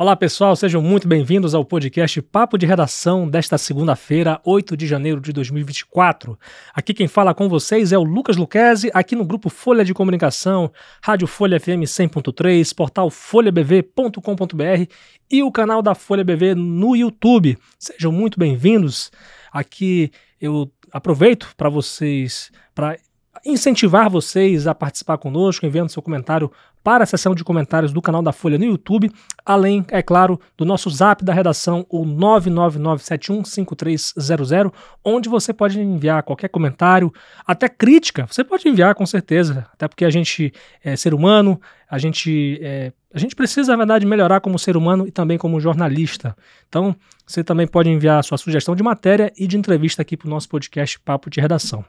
[0.00, 5.20] Olá pessoal, sejam muito bem-vindos ao podcast Papo de Redação desta segunda-feira, 8 de janeiro
[5.20, 6.38] de 2024.
[6.72, 10.70] Aqui quem fala com vocês é o Lucas Luquezzi, aqui no grupo Folha de Comunicação,
[11.02, 14.86] Rádio Folha FM 100.3, portal folhabv.com.br
[15.28, 17.58] e o canal da Folha BV no YouTube.
[17.76, 19.10] Sejam muito bem-vindos.
[19.50, 22.96] Aqui eu aproveito para vocês, para
[23.44, 26.50] incentivar vocês a participar conosco, enviando seu comentário
[26.82, 29.12] para a seção de comentários do canal da Folha no YouTube,
[29.44, 34.72] além, é claro, do nosso zap da redação, o 999715300,
[35.04, 37.12] onde você pode enviar qualquer comentário,
[37.46, 41.60] até crítica, você pode enviar com certeza, até porque a gente é ser humano,
[41.90, 45.58] a gente, é, a gente precisa, na verdade, melhorar como ser humano e também como
[45.58, 46.36] jornalista.
[46.68, 46.94] Então,
[47.26, 50.48] você também pode enviar sua sugestão de matéria e de entrevista aqui para o nosso
[50.48, 51.84] podcast Papo de Redação.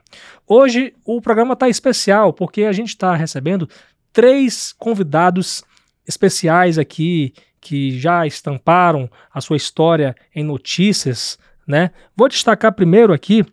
[0.46, 3.68] Hoje o programa está especial porque a gente está recebendo
[4.12, 5.62] três convidados
[6.06, 11.90] especiais aqui que já estamparam a sua história em notícias, né?
[12.16, 13.44] Vou destacar primeiro aqui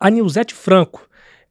[0.00, 1.07] a Nilzete Franco.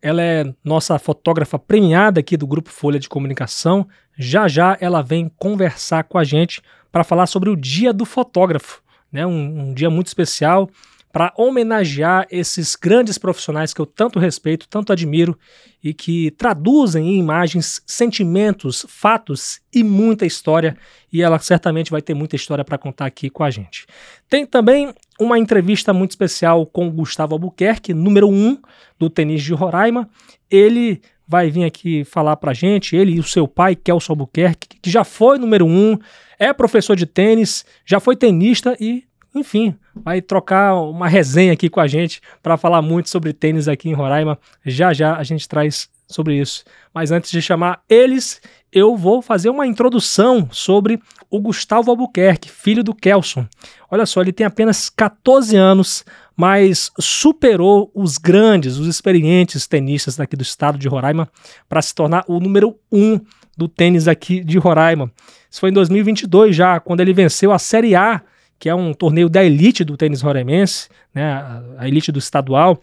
[0.07, 3.85] Ela é nossa fotógrafa premiada aqui do Grupo Folha de Comunicação.
[4.17, 8.81] Já já ela vem conversar com a gente para falar sobre o Dia do Fotógrafo,
[9.11, 9.25] né?
[9.27, 10.69] Um, um dia muito especial
[11.11, 15.37] para homenagear esses grandes profissionais que eu tanto respeito, tanto admiro
[15.83, 20.77] e que traduzem em imagens sentimentos, fatos e muita história.
[21.11, 23.85] E ela certamente vai ter muita história para contar aqui com a gente.
[24.29, 28.57] Tem também uma entrevista muito especial com o Gustavo Albuquerque, número 1 um
[28.99, 30.09] do Tênis de Roraima.
[30.49, 34.79] Ele vai vir aqui falar para a gente, ele e o seu pai, Kelson Albuquerque,
[34.81, 35.99] que já foi número 1, um,
[36.39, 39.03] é professor de tênis, já foi tenista e
[39.35, 43.89] enfim, vai trocar uma resenha aqui com a gente para falar muito sobre tênis aqui
[43.89, 44.39] em Roraima.
[44.65, 46.63] Já já a gente traz sobre isso.
[46.93, 48.41] Mas antes de chamar eles,
[48.77, 53.47] eu vou fazer uma introdução sobre o Gustavo Albuquerque, filho do Kelson.
[53.89, 60.35] Olha só, ele tem apenas 14 anos, mas superou os grandes, os experientes tenistas daqui
[60.35, 61.27] do estado de Roraima
[61.67, 63.19] para se tornar o número um
[63.57, 65.11] do tênis aqui de Roraima.
[65.49, 68.21] Isso foi em 2022 já, quando ele venceu a Série A
[68.59, 71.43] que é um torneio da elite do tênis roraimense, né,
[71.77, 72.81] a elite do estadual.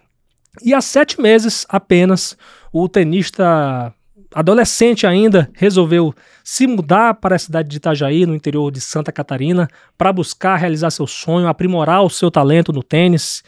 [0.63, 2.37] E há sete meses apenas,
[2.73, 3.93] o tenista
[4.35, 6.13] adolescente ainda resolveu
[6.43, 10.91] se mudar para a cidade de Itajaí, no interior de Santa Catarina, para buscar realizar
[10.91, 13.45] seu sonho, aprimorar o seu talento no tênis.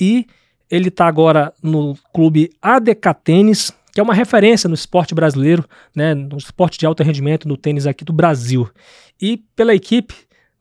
[0.00, 0.26] E
[0.70, 5.64] ele está agora no clube ADK Tênis, que é uma referência no esporte brasileiro,
[5.94, 8.68] né, no esporte de alto rendimento, no tênis aqui do Brasil.
[9.20, 10.14] E pela equipe,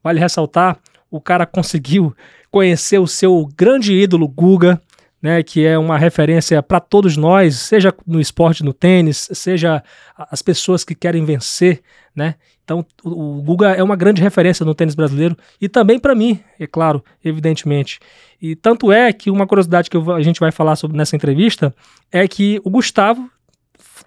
[0.04, 0.78] vale ressaltar,
[1.10, 2.14] o cara conseguiu
[2.52, 4.82] conhecer o seu grande ídolo Guga,
[5.22, 9.84] né, que é uma referência para todos nós, seja no esporte, no tênis, seja
[10.18, 11.82] as pessoas que querem vencer,
[12.16, 12.36] né?
[12.64, 16.68] Então, o, Guga é uma grande referência no tênis brasileiro e também para mim, é
[16.68, 18.00] claro, evidentemente.
[18.40, 21.74] E tanto é que uma curiosidade que eu, a gente vai falar sobre nessa entrevista
[22.12, 23.30] é que o Gustavo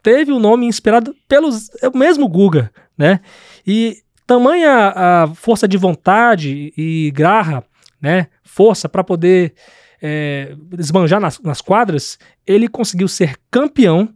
[0.03, 1.51] teve o um nome inspirado pelo
[1.95, 3.21] mesmo Guga, né?
[3.67, 7.65] E tamanha a força de vontade e garra,
[8.01, 9.55] né, força para poder
[10.03, 14.13] é, esbanjar nas, nas quadras, ele conseguiu ser campeão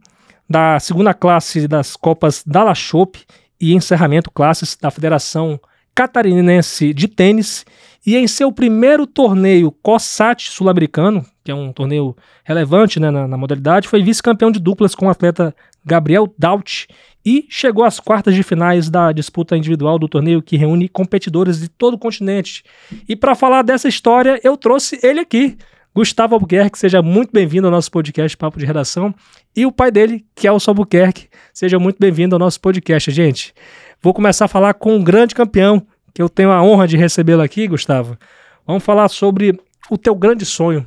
[0.49, 3.25] da segunda classe das Copas Dalla Chope
[3.59, 5.59] e encerramento classes da Federação
[5.95, 7.65] Catarinense de Tênis
[8.05, 13.37] e em seu primeiro torneio COSAT sul-americano, que é um torneio relevante né, na, na
[13.37, 16.87] modalidade, foi vice-campeão de duplas com o atleta Gabriel Daut
[17.25, 21.67] e chegou às quartas de finais da disputa individual do torneio que reúne competidores de
[21.67, 22.63] todo o continente.
[23.09, 25.57] E para falar dessa história, eu trouxe ele aqui,
[25.97, 29.15] Gustavo Albuquerque, seja muito bem-vindo ao nosso podcast Papo de Redação,
[29.55, 33.51] e o pai dele, Kelson Albuquerque, seja muito bem-vindo ao nosso podcast, gente.
[33.99, 35.81] Vou começar a falar com um grande campeão,
[36.13, 38.15] que eu tenho a honra de recebê-lo aqui, Gustavo.
[38.63, 39.59] Vamos falar sobre
[39.89, 40.85] o teu grande sonho.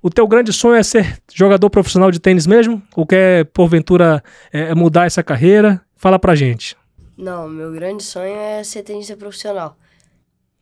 [0.00, 2.80] O teu grande sonho é ser jogador profissional de tênis mesmo?
[2.94, 4.22] Ou quer, porventura,
[4.52, 5.80] é, mudar essa carreira?
[5.96, 6.76] Fala pra gente.
[7.18, 9.76] Não, meu grande sonho é ser tenista profissional.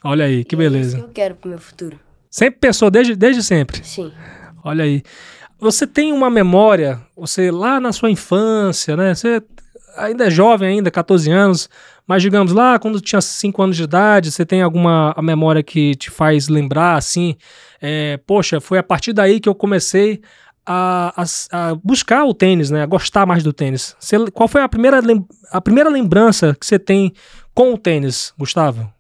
[0.03, 0.97] Olha aí, que e beleza.
[0.97, 2.01] É isso que eu quero pro meu futuro.
[2.33, 3.85] Sempre pensou desde, desde sempre?
[3.85, 4.11] Sim.
[4.65, 5.03] Olha aí.
[5.61, 9.15] Você tem uma memória, você lá na sua infância, né?
[9.15, 9.43] Você
[9.99, 11.69] ainda é jovem ainda, 14 anos,
[12.07, 16.11] mas digamos lá, quando tinha 5 anos de idade, você tem alguma memória que te
[16.11, 17.37] faz lembrar, assim,
[17.83, 20.23] é, poxa, foi a partir daí que eu comecei
[20.65, 23.95] a, a, a, buscar o tênis, né, a gostar mais do tênis.
[24.01, 25.01] Você, qual foi a primeira,
[25.51, 27.13] a primeira lembrança que você tem
[27.55, 28.91] com o tênis, Gustavo?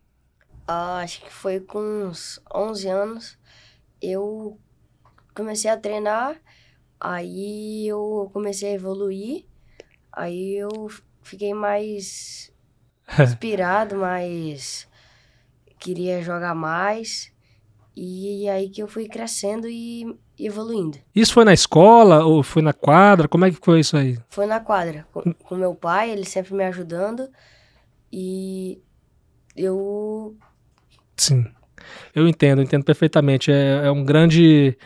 [0.74, 3.38] Ah, acho que foi com uns 11 anos,
[4.00, 4.58] eu
[5.34, 6.40] comecei a treinar,
[6.98, 9.44] aí eu comecei a evoluir,
[10.10, 10.88] aí eu
[11.20, 12.50] fiquei mais
[13.20, 14.88] inspirado, mais
[15.78, 17.30] queria jogar mais.
[17.94, 20.96] E aí que eu fui crescendo e evoluindo.
[21.14, 23.28] Isso foi na escola ou foi na quadra?
[23.28, 24.18] Como é que foi isso aí?
[24.30, 27.28] Foi na quadra, com, com meu pai, ele sempre me ajudando.
[28.10, 28.80] E
[29.54, 30.34] eu.
[31.22, 31.46] Sim.
[32.14, 33.50] Eu entendo, entendo perfeitamente.
[33.50, 34.76] É, é um grande.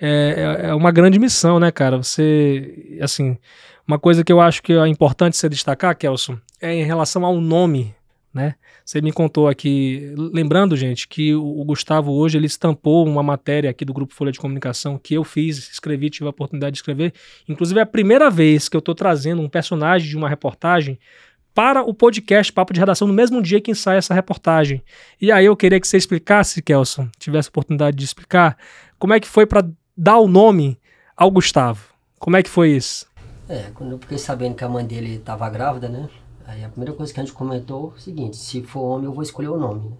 [0.00, 1.96] É, é, é uma grande missão, né, cara?
[1.96, 2.98] Você.
[3.00, 3.38] Assim,
[3.86, 7.40] uma coisa que eu acho que é importante você destacar, Kelson, é em relação ao
[7.40, 7.94] nome,
[8.34, 8.56] né?
[8.84, 13.84] Você me contou aqui, lembrando, gente, que o, Gustavo hoje ele estampou uma matéria aqui
[13.84, 17.12] do Grupo Folha de Comunicação que eu fiz, escrevi, tive a oportunidade de escrever.
[17.48, 20.98] Inclusive é a primeira vez que eu estou trazendo um personagem de uma reportagem
[21.56, 24.84] para o podcast Papo de Redação no mesmo dia que ensaia essa reportagem.
[25.18, 28.58] E aí eu queria que você explicasse, Kelson, tivesse oportunidade de explicar,
[28.98, 29.66] como é que foi para
[29.96, 30.78] dar o nome
[31.16, 31.94] ao Gustavo.
[32.18, 33.06] Como é que foi isso?
[33.48, 36.10] É, quando eu fiquei sabendo que a mãe dele estava grávida, né?
[36.46, 39.14] Aí a primeira coisa que a gente comentou é o seguinte, se for homem eu
[39.14, 39.88] vou escolher o nome.
[39.88, 39.96] Né?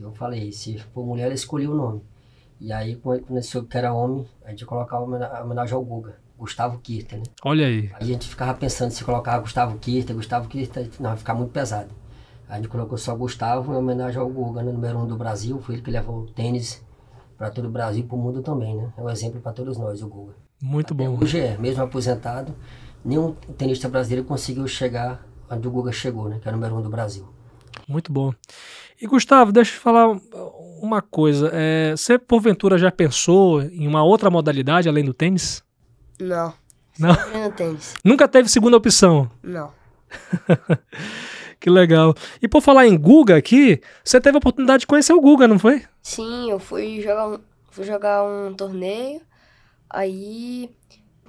[0.00, 2.02] Eu falei, se for mulher eu escolhi o nome.
[2.60, 6.18] E aí quando ele soube que era homem, a gente colocava a homenagem ao Guga.
[6.40, 7.24] Gustavo Kirter, né?
[7.44, 7.90] Olha aí.
[7.92, 11.90] A gente ficava pensando se colocava Gustavo Kirter, Gustavo Kirter, não, ia ficar muito pesado.
[12.48, 14.72] A gente colocou só Gustavo em homenagem ao Guga, né?
[14.72, 16.82] número um do Brasil, foi ele que levou o tênis
[17.36, 18.90] para todo o Brasil e para o mundo também, né?
[18.96, 20.34] É um exemplo para todos nós, o Guga.
[20.60, 21.18] Muito Até bom.
[21.22, 22.54] Hoje é, mesmo aposentado,
[23.04, 26.38] nenhum tenista brasileiro conseguiu chegar onde o Guga chegou, né?
[26.40, 27.28] Que é o número um do Brasil.
[27.86, 28.32] Muito bom.
[29.00, 30.08] E Gustavo, deixa eu te falar
[30.82, 31.50] uma coisa.
[31.52, 35.62] É, você porventura já pensou em uma outra modalidade além do tênis?
[36.20, 36.54] Não.
[36.98, 37.50] Não?
[37.52, 37.94] tênis.
[38.04, 39.30] Nunca teve segunda opção?
[39.42, 39.72] Não.
[41.58, 42.14] que legal.
[42.42, 45.58] E por falar em Guga aqui, você teve a oportunidade de conhecer o Guga, não
[45.58, 45.82] foi?
[46.02, 47.38] Sim, eu fui jogar um,
[47.70, 49.22] fui jogar um torneio,
[49.88, 50.70] aí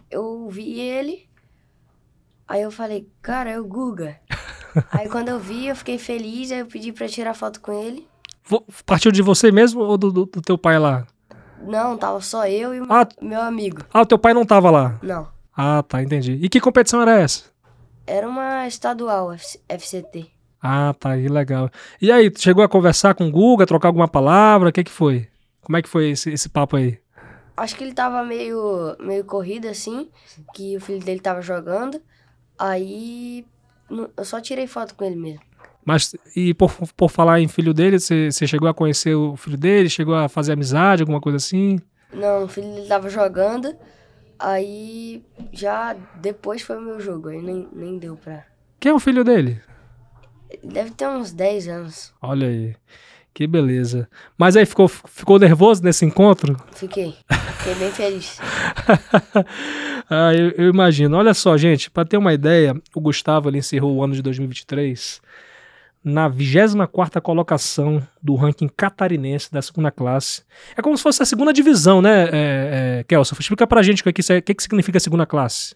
[0.09, 1.29] eu vi ele,
[2.47, 4.19] aí eu falei, cara, é o Guga.
[4.91, 8.07] aí quando eu vi, eu fiquei feliz, aí eu pedi pra tirar foto com ele.
[8.85, 11.07] Partiu de você mesmo ou do, do, do teu pai lá?
[11.63, 13.83] Não, tava só eu e o ah, meu amigo.
[13.93, 14.99] Ah, o teu pai não tava lá?
[15.01, 15.27] Não.
[15.55, 16.39] Ah, tá, entendi.
[16.41, 17.43] E que competição era essa?
[18.07, 19.31] Era uma estadual,
[19.69, 20.31] FCT.
[20.61, 21.69] Ah, tá aí, legal.
[22.01, 24.69] E aí, chegou a conversar com o Guga, trocar alguma palavra?
[24.69, 25.27] O que que foi?
[25.61, 26.99] Como é que foi esse, esse papo aí?
[27.55, 30.09] Acho que ele tava meio, meio corrido assim,
[30.53, 32.01] que o filho dele tava jogando.
[32.57, 33.45] Aí
[34.17, 35.41] eu só tirei foto com ele mesmo.
[35.83, 39.89] Mas, e por, por falar em filho dele, você, chegou a conhecer o filho dele?
[39.89, 41.79] Chegou a fazer amizade, alguma coisa assim?
[42.13, 43.73] Não, o filho dele tava jogando,
[44.37, 48.43] aí já depois foi o meu jogo, aí nem, nem deu pra...
[48.79, 49.61] Quem é o filho dele?
[50.63, 52.13] Deve ter uns 10 anos.
[52.21, 52.75] Olha aí,
[53.33, 54.09] que beleza.
[54.37, 56.57] Mas aí ficou, ficou nervoso nesse encontro?
[56.73, 57.15] Fiquei,
[57.57, 58.39] fiquei bem feliz.
[60.09, 61.15] ah, eu, eu, imagino.
[61.15, 65.21] Olha só, gente, para ter uma ideia, o Gustavo ele encerrou o ano de 2023
[66.03, 70.43] na 24 colocação do ranking catarinense da segunda classe.
[70.75, 72.29] É como se fosse a segunda divisão, né, é,
[72.99, 73.35] é, Kelson?
[73.39, 75.75] Explica pra gente o que, que, que, que significa segunda classe.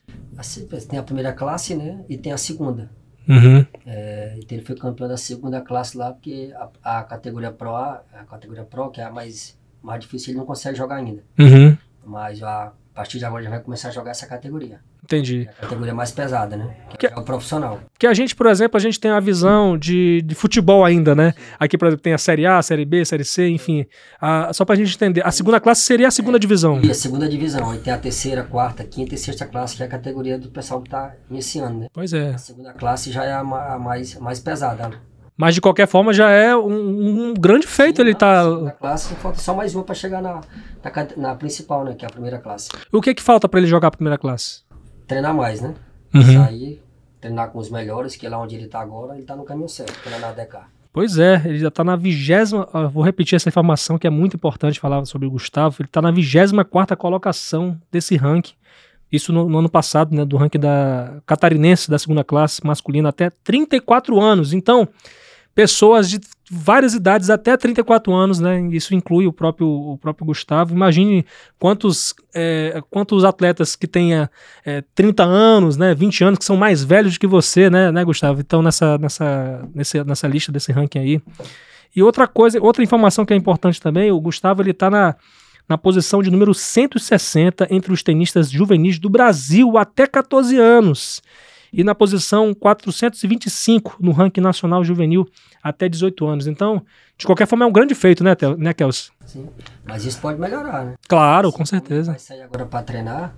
[0.90, 2.90] Tem a primeira classe, né, e tem a segunda.
[3.28, 3.66] Uhum.
[3.86, 8.04] É, então ele foi campeão da segunda classe lá, porque a, a, categoria Pro A,
[8.14, 11.24] a categoria Pro, que é a mais, mais difícil, ele não consegue jogar ainda.
[11.40, 11.78] Uhum.
[12.06, 14.80] Mas a partir de agora já vai começar a jogar essa categoria.
[15.06, 15.48] Entendi.
[15.48, 16.76] É a categoria mais pesada, né?
[16.90, 17.80] Que, que é o profissional.
[17.98, 21.34] Que a gente, por exemplo, a gente tem a visão de, de futebol ainda, né?
[21.60, 23.86] Aqui, por exemplo, tem a Série A, a Série B, a Série C, enfim.
[24.20, 25.26] A, só pra gente entender.
[25.26, 26.82] A segunda classe seria a segunda é, divisão.
[26.84, 27.70] E a segunda divisão.
[27.70, 30.82] Aí tem a terceira, quarta, quinta e sexta classe, que é a categoria do pessoal
[30.82, 31.88] que tá iniciando, né?
[31.94, 32.32] Pois é.
[32.32, 34.90] A segunda classe já é a, a mais, mais pesada.
[35.38, 38.50] Mas de qualquer forma já é um, um grande feito Sim, ele tá.
[38.50, 40.42] Na classe falta só mais uma para chegar na,
[40.82, 41.94] na, na, principal, né?
[41.94, 42.70] Que é a primeira classe.
[42.92, 44.65] O que que falta para ele jogar a primeira classe?
[45.08, 45.74] Treinar mais, né?
[46.14, 46.46] Uhum.
[46.46, 46.82] Sair,
[47.20, 49.70] treinar com os melhores, que é lá onde ele tá agora, ele tá no caminho
[49.70, 50.58] certo, treinar na DK.
[50.96, 52.66] Pois é, ele já tá na vigésima.
[52.90, 55.76] Vou repetir essa informação que é muito importante falar sobre o Gustavo.
[55.82, 58.54] Ele tá na 24 colocação desse ranking.
[59.12, 60.24] Isso no, no, ano passado, né?
[60.24, 64.54] Do ranking da catarinense da segunda classe masculina até 34 anos.
[64.54, 64.88] Então,
[65.54, 68.62] pessoas de várias idades até 34 anos, né?
[68.72, 70.74] Isso inclui o próprio, o próprio Gustavo.
[70.74, 71.26] Imagine
[71.60, 74.30] quantos, é, quantos atletas que tenha
[74.64, 75.96] é, 30 anos, né?
[75.96, 78.40] 20 anos, que são mais velhos que você, né, né Gustavo?
[78.42, 81.22] Então, nessa, nessa, nessa, nessa lista desse ranking aí.
[81.96, 85.16] E outra coisa, outra informação que é importante também, o Gustavo ele tá na,
[85.68, 91.24] na posição de número 160 entre os tenistas juvenis do Brasil até 14 anos
[91.76, 95.28] e na posição 425 no ranking nacional juvenil
[95.62, 96.48] até 18 anos.
[96.48, 96.86] Então,
[97.18, 99.12] de qualquer forma, é um grande feito, né, né Kels?
[99.26, 99.50] Sim,
[99.86, 100.94] mas isso pode melhorar, né?
[101.08, 102.12] Claro, com certeza.
[102.12, 103.36] Vai sair agora para treinar,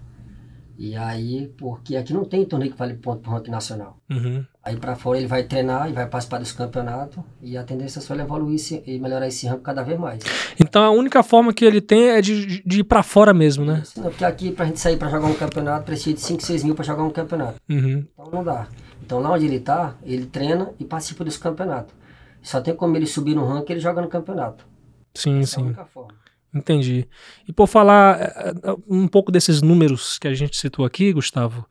[0.79, 3.97] E aí, porque aqui não tem torneio que vale ponto pro ranking nacional.
[4.11, 4.45] Uhum.
[4.63, 7.23] Aí pra fora ele vai treinar e vai participar dos campeonatos.
[7.41, 10.23] E a tendência é só ele evoluir e melhorar esse ranking cada vez mais.
[10.59, 13.81] Então a única forma que ele tem é de, de ir pra fora mesmo, né?
[13.83, 16.63] Isso não, porque aqui pra gente sair pra jogar um campeonato precisa de 5, 6
[16.63, 17.59] mil pra jogar um campeonato.
[17.67, 18.05] Uhum.
[18.13, 18.67] Então não dá.
[19.03, 21.95] Então lá onde ele tá, ele treina e participa dos campeonatos.
[22.43, 24.65] Só tem como ele subir no ranking ele joga no campeonato.
[25.15, 25.65] Sim, Essa é a sim.
[25.67, 26.26] única forma.
[26.53, 27.07] Entendi.
[27.47, 31.67] E por falar eh, eh, um pouco desses números que a gente citou aqui, Gustavo,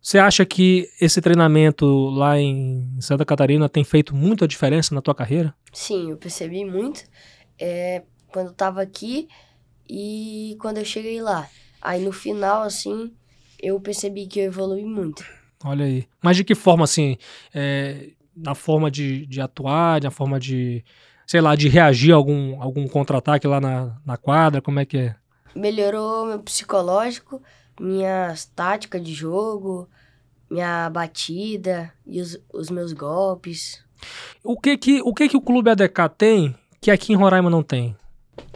[0.00, 5.14] você acha que esse treinamento lá em Santa Catarina tem feito muita diferença na tua
[5.14, 5.54] carreira?
[5.72, 7.04] Sim, eu percebi muito
[7.58, 9.28] é, quando eu tava aqui
[9.88, 11.48] e quando eu cheguei lá.
[11.80, 13.12] Aí no final, assim,
[13.60, 15.24] eu percebi que eu evolui muito.
[15.64, 16.06] Olha aí.
[16.22, 17.16] Mas de que forma, assim,
[17.54, 20.84] eh, na forma de, de atuar, na forma de,
[21.28, 24.96] sei lá, de reagir a algum, algum contra-ataque lá na, na quadra, como é que
[24.96, 25.16] é?
[25.54, 27.42] Melhorou meu psicológico,
[27.78, 29.86] minhas táticas de jogo,
[30.50, 33.84] minha batida e os, os meus golpes.
[34.42, 37.62] O que que o, que que o Clube ADK tem que aqui em Roraima não
[37.62, 37.94] tem?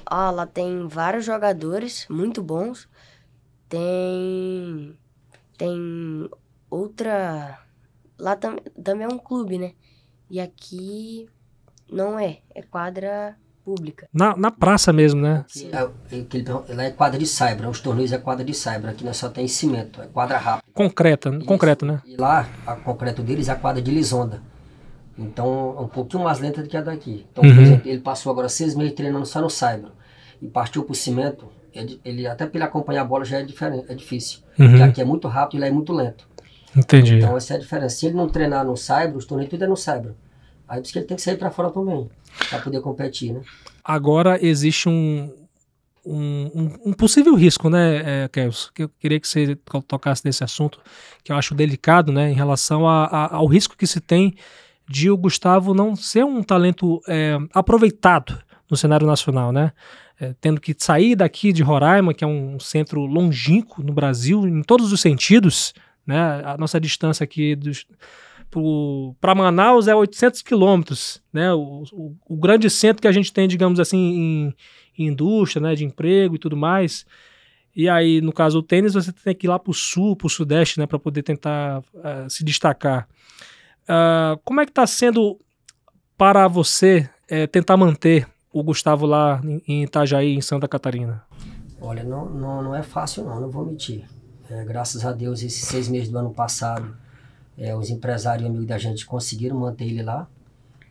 [0.06, 2.88] Ah, lá tem vários jogadores muito bons.
[3.68, 4.96] Tem.
[5.58, 6.30] Tem
[6.70, 7.58] outra.
[8.18, 9.72] Lá tam, também é um clube, né?
[10.30, 11.28] E aqui
[11.92, 12.38] não é.
[12.54, 14.08] É quadra pública.
[14.12, 15.44] Na, na praça mesmo, né?
[15.49, 18.52] Aqui, é, é, que ele- lá é quadra de saibra, os torneios é quadra de
[18.54, 18.90] saibra.
[18.90, 20.64] Aqui nós só tem cimento, é quadra rápida.
[20.75, 21.44] Concreta, Isso.
[21.44, 22.00] concreto, né?
[22.04, 24.42] E lá, a concreto deles é a quadra de lisonda.
[25.18, 27.26] Então, é um pouquinho mais lenta do que a daqui.
[27.30, 27.54] Então, Uhum.
[27.54, 29.92] por exemplo, ele passou agora seis meses treinando só no saibro
[30.40, 31.46] e partiu pro cimento.
[31.75, 34.40] Ele, ele- até para ele acompanhar a bola já é diferente, é difícil.
[34.58, 34.68] Uhum.
[34.70, 36.26] Porque aqui é muito rápido e lá é muito lento.
[36.75, 37.16] Entendi.
[37.18, 37.96] Então, essa é a diferença.
[37.96, 40.16] Se ele não treinar no saibro, os torneios tudo é no saibro.
[40.72, 42.08] Aí por isso que ele tem que sair para fora também,
[42.48, 43.42] para poder competir, né?
[43.84, 45.30] Agora existe um,
[46.04, 48.70] um, um- um possível risco, né, é, Kels?
[48.74, 50.80] Que eu queria que você to- tocasse nesse assunto,
[51.22, 54.34] que eu acho delicado, né, em relação a- a- ao risco que se tem
[54.88, 58.38] de o Gustavo não ser um talento é, aproveitado
[58.70, 59.72] no cenário nacional, né?
[60.18, 64.62] É, tendo que sair daqui de Roraima, que é um centro longínquo no Brasil, em
[64.62, 65.74] todos os sentidos,
[66.06, 66.42] né?
[66.46, 67.84] A nossa distância aqui dos,
[69.21, 71.52] para Manaus é 800 quilômetros, né?
[71.52, 74.54] O, o, o grande centro que a gente tem, digamos assim, em,
[74.99, 75.75] em indústria, né?
[75.75, 77.06] De emprego e tudo mais.
[77.75, 80.26] E aí, no caso do tênis, você tem que ir lá para o sul, para
[80.26, 80.87] o sudeste, né?
[80.87, 83.09] Para poder tentar eh, se destacar.
[83.88, 85.40] Ah, como é que está sendo
[86.16, 91.23] para você eh, tentar manter o Gustavo lá em, em Itajaí, em Santa Catarina?
[91.80, 94.04] Olha, não, não, não é fácil não, não vou mentir.
[94.49, 96.94] É, graças a Deus, esses seis meses do ano passado,
[97.56, 100.28] é, os empresários e amigos da gente conseguiram manter ele lá.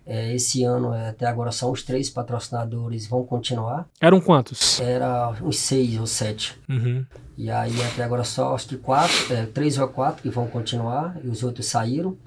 [0.05, 3.87] É, esse ano, é, até agora, só os três patrocinadores vão continuar.
[3.99, 4.79] Eram quantos?
[4.79, 6.59] Era uns seis ou sete.
[6.67, 7.05] Uhum.
[7.37, 11.19] E aí, até agora, só acho que quatro, é, três ou quatro que vão continuar
[11.23, 12.17] e os outros saíram.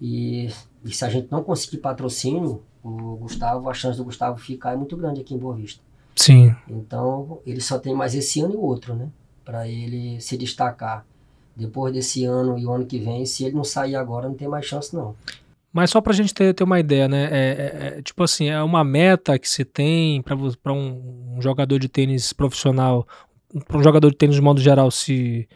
[0.00, 0.50] E,
[0.84, 4.76] e se a gente não conseguir patrocínio, o Gustavo, a chance do Gustavo ficar é
[4.76, 5.82] muito grande aqui em Boa Vista.
[6.16, 6.54] Sim.
[6.68, 9.08] Então, ele só tem mais esse ano e o outro, né?
[9.44, 11.04] Para ele se destacar.
[11.56, 14.48] Depois desse ano e o ano que vem, se ele não sair agora, não tem
[14.48, 15.14] mais chance, não.
[15.72, 17.24] Mas só pra gente ter, ter uma ideia, né?
[17.24, 21.78] É, é- é, tipo assim, é uma meta que se tem para um, um jogador
[21.78, 23.06] de tênis profissional,
[23.68, 25.48] para um jogador de tênis de modo geral se,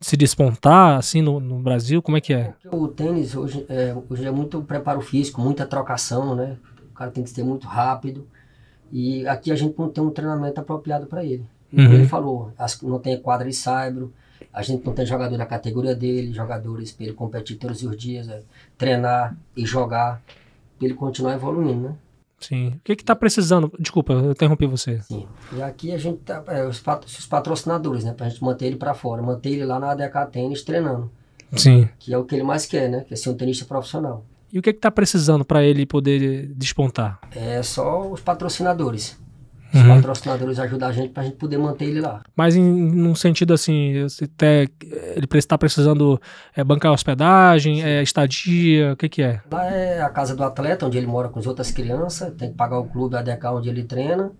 [0.00, 2.02] se despontar assim no, no Brasil?
[2.02, 2.52] Como é que é?
[2.70, 6.56] O tênis hoje é, hoje é muito preparo físico, muita trocação, né?
[6.90, 8.26] O cara tem que ser muito rápido.
[8.92, 11.44] E aqui a gente não tem um treinamento apropriado para ele.
[11.70, 11.94] Como Uhum.
[11.94, 14.12] ele falou, as- não tem quadra de saibro,
[14.52, 18.28] a gente não tem jogador da categoria dele, jogadores para ele competir todos os dias,
[18.28, 18.42] é,
[18.78, 20.22] treinar e jogar,
[20.78, 21.94] para ele continuar evoluindo, né?
[22.40, 22.68] Sim.
[22.68, 23.72] O que que tá precisando?
[23.78, 25.00] Desculpa, eu interrompi você.
[25.02, 25.26] Sim.
[25.56, 28.12] E aqui a gente tá, é, os, pat- os patrocinadores, né?
[28.12, 31.10] Pra gente manter ele para fora, manter ele lá na ADK Tênis treinando,
[31.56, 31.88] Sim.
[31.98, 33.00] que é o que ele mais quer, né?
[33.08, 34.24] Que é ser um tenista profissional.
[34.52, 37.18] E o que que tá precisando para ele poder despontar?
[37.34, 39.18] É só os patrocinadores.
[39.74, 39.88] Os Uhum.
[39.96, 42.22] patrocinadores ajudam a gente pra gente poder manter ele lá.
[42.36, 44.68] Mas em num sentido assim, até
[45.16, 46.20] ele está precisando
[46.54, 49.40] é, bancar hospedagem, é, estadia, o que que é?
[49.50, 52.56] Lá é a casa do atleta, onde ele mora com as outras crianças, tem que
[52.56, 54.30] pagar o clube ADK onde ele treina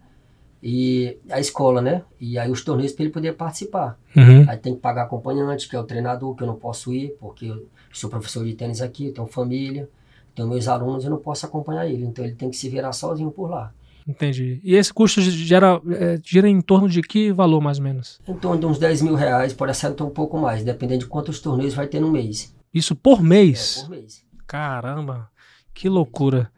[0.62, 2.03] e a escola, né?
[2.19, 3.99] E aí os torneios para ele poder participar.
[4.17, 4.47] Uhum.
[4.49, 7.47] Aí tem que pagar acompanhante, que é o treinador, que eu não posso ir, porque
[7.47, 9.88] eu sou professor de tênis aqui, tenho família,
[10.35, 12.05] tenho meus alunos, eu não posso acompanhar ele.
[12.05, 13.73] Então ele tem que se virar sozinho por lá.
[14.06, 14.61] Entendi.
[14.62, 18.20] E esse custo gera, é, gira em torno de que valor, mais ou menos?
[18.28, 21.40] Em torno de uns 10 mil reais, pode ser um pouco mais, dependendo de quantos
[21.40, 22.54] torneios vai ter no mês.
[22.73, 23.78] Isso por É, mês?
[23.82, 24.25] por mês.
[24.46, 25.30] Caramba,
[25.73, 26.50] que loucura.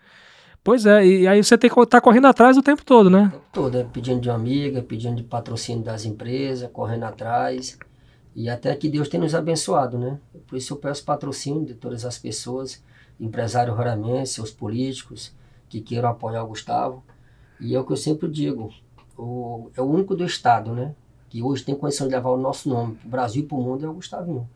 [0.64, 3.26] Pois é, e aí você tem que estar correndo atrás o tempo todo, né?
[3.28, 7.78] O tempo todo, é pedindo de uma amiga, pedindo de patrocínio das empresas, correndo atrás.
[8.34, 10.18] E até que Deus tem nos abençoado, né?
[10.48, 12.82] Por isso eu peço patrocínio de todas as pessoas,
[13.20, 15.32] empresário roramense, os políticos
[15.68, 17.04] que queiram apoiar o Gustavo.
[17.60, 18.72] E é o que eu sempre digo,
[19.16, 20.94] o, é o único do estado, né?
[21.28, 23.62] Que hoje tem condição de levar o nosso nome para o Brasil e para o
[23.62, 24.48] mundo é o Gustavinho.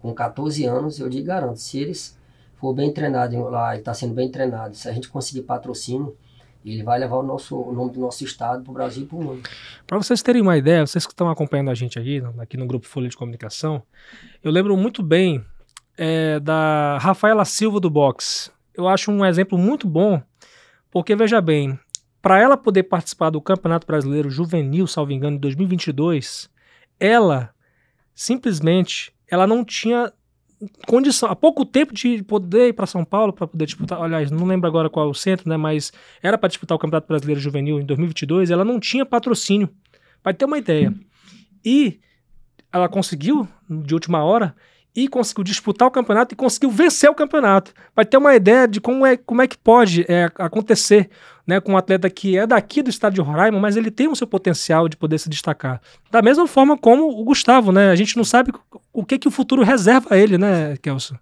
[0.00, 2.18] Com 14 anos, eu lhe garanto, se eles
[2.56, 6.16] for bem treinado lá, ele está sendo bem treinado, se a gente conseguir patrocínio,
[6.64, 9.16] ele vai levar o, nosso, o nome do nosso estado para o Brasil e para
[9.16, 9.48] o mundo.
[9.86, 12.86] Para vocês terem uma ideia, vocês que estão acompanhando a gente aqui, aqui no Grupo
[12.86, 13.82] Folha de Comunicação,
[14.42, 15.42] eu lembro muito bem
[15.96, 18.52] é, da Rafaela Silva do Box.
[18.74, 20.22] Eu acho um exemplo muito bom,
[20.90, 21.78] porque veja bem,
[22.22, 26.50] para ela poder participar do Campeonato Brasileiro Juvenil, salvo engano, em 2022,
[26.98, 27.50] ela
[28.14, 30.12] simplesmente ela não tinha
[30.86, 34.46] condição, há pouco tempo de poder ir para São Paulo para poder disputar, aliás, não
[34.46, 37.80] lembro agora qual é o centro, né, mas era para disputar o Campeonato Brasileiro Juvenil
[37.80, 39.70] em 2022, ela não tinha patrocínio,
[40.22, 40.92] para ter uma ideia.
[41.64, 41.98] E
[42.70, 44.54] ela conseguiu, de última hora,
[45.04, 47.72] e conseguiu disputar o campeonato e conseguiu vencer o campeonato.
[47.94, 51.08] Para ter uma ideia de como é, como é que pode é, acontecer
[51.46, 54.14] né, com um atleta que é daqui do estado de Roraima, mas ele tem o
[54.14, 55.80] seu potencial de poder se destacar.
[56.10, 57.90] Da mesma forma como o Gustavo, né?
[57.90, 58.52] A gente não sabe
[58.92, 61.16] o que, que o futuro reserva a ele, né, Kelson?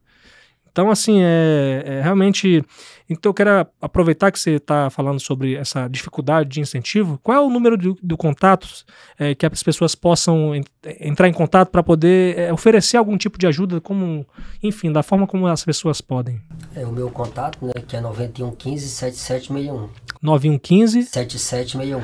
[0.70, 2.64] Então, assim, é, é, realmente.
[3.10, 7.18] Então, eu quero aproveitar que você está falando sobre essa dificuldade de incentivo.
[7.22, 8.84] Qual é o número de, de contatos
[9.18, 10.62] é, que as pessoas possam en,
[11.00, 14.26] entrar em contato para poder é, oferecer algum tipo de ajuda, como,
[14.62, 16.40] enfim, da forma como as pessoas podem?
[16.75, 19.88] É o meu contato, né, que é 9115 7761.
[20.20, 22.02] 9115 7761.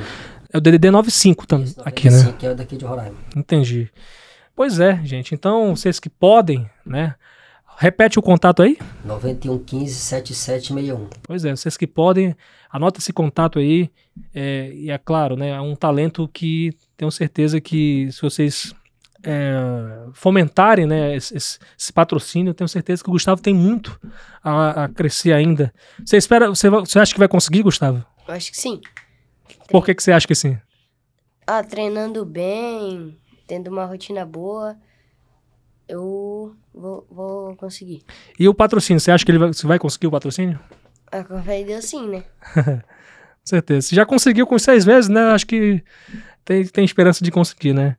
[0.53, 2.33] É o DDD 95 também, aqui, né?
[2.39, 3.17] que é o daqui de Roraima.
[3.37, 3.91] Entendi.
[4.55, 5.35] Pois é, gente.
[5.35, 7.17] Então, vocês que podem, né?
[7.77, 8.79] Repete o contato aí?
[9.05, 11.09] 9115 7761.
[11.23, 12.35] Pois é, vocês que podem,
[12.71, 13.91] anota esse contato aí.
[14.35, 15.51] É, e é claro, né?
[15.51, 18.75] É um talento que tenho certeza que se vocês
[19.25, 19.55] é,
[20.13, 23.99] fomentarem né, esse, esse, patrocínio, tenho certeza que o Gustavo tem muito
[24.43, 25.73] a, a crescer ainda.
[26.05, 28.05] Você espera, você, você acha que vai conseguir, Gustavo?
[28.29, 28.81] Eu acho que sim.
[29.69, 30.59] Por que, que você acha que sim?
[31.47, 34.77] Ah, treinando bem, tendo uma rotina boa
[35.89, 38.03] eu vou, vou conseguir.
[38.39, 40.59] E o patrocínio, você acha que ele vai, você vai conseguir o patrocínio?
[41.11, 42.25] A fé em Deus sim, né?
[43.45, 43.89] certeza.
[43.89, 45.21] Você já conseguiu com seis meses, né?
[45.31, 45.83] Acho que
[46.45, 47.97] tem, tem esperança de conseguir, né?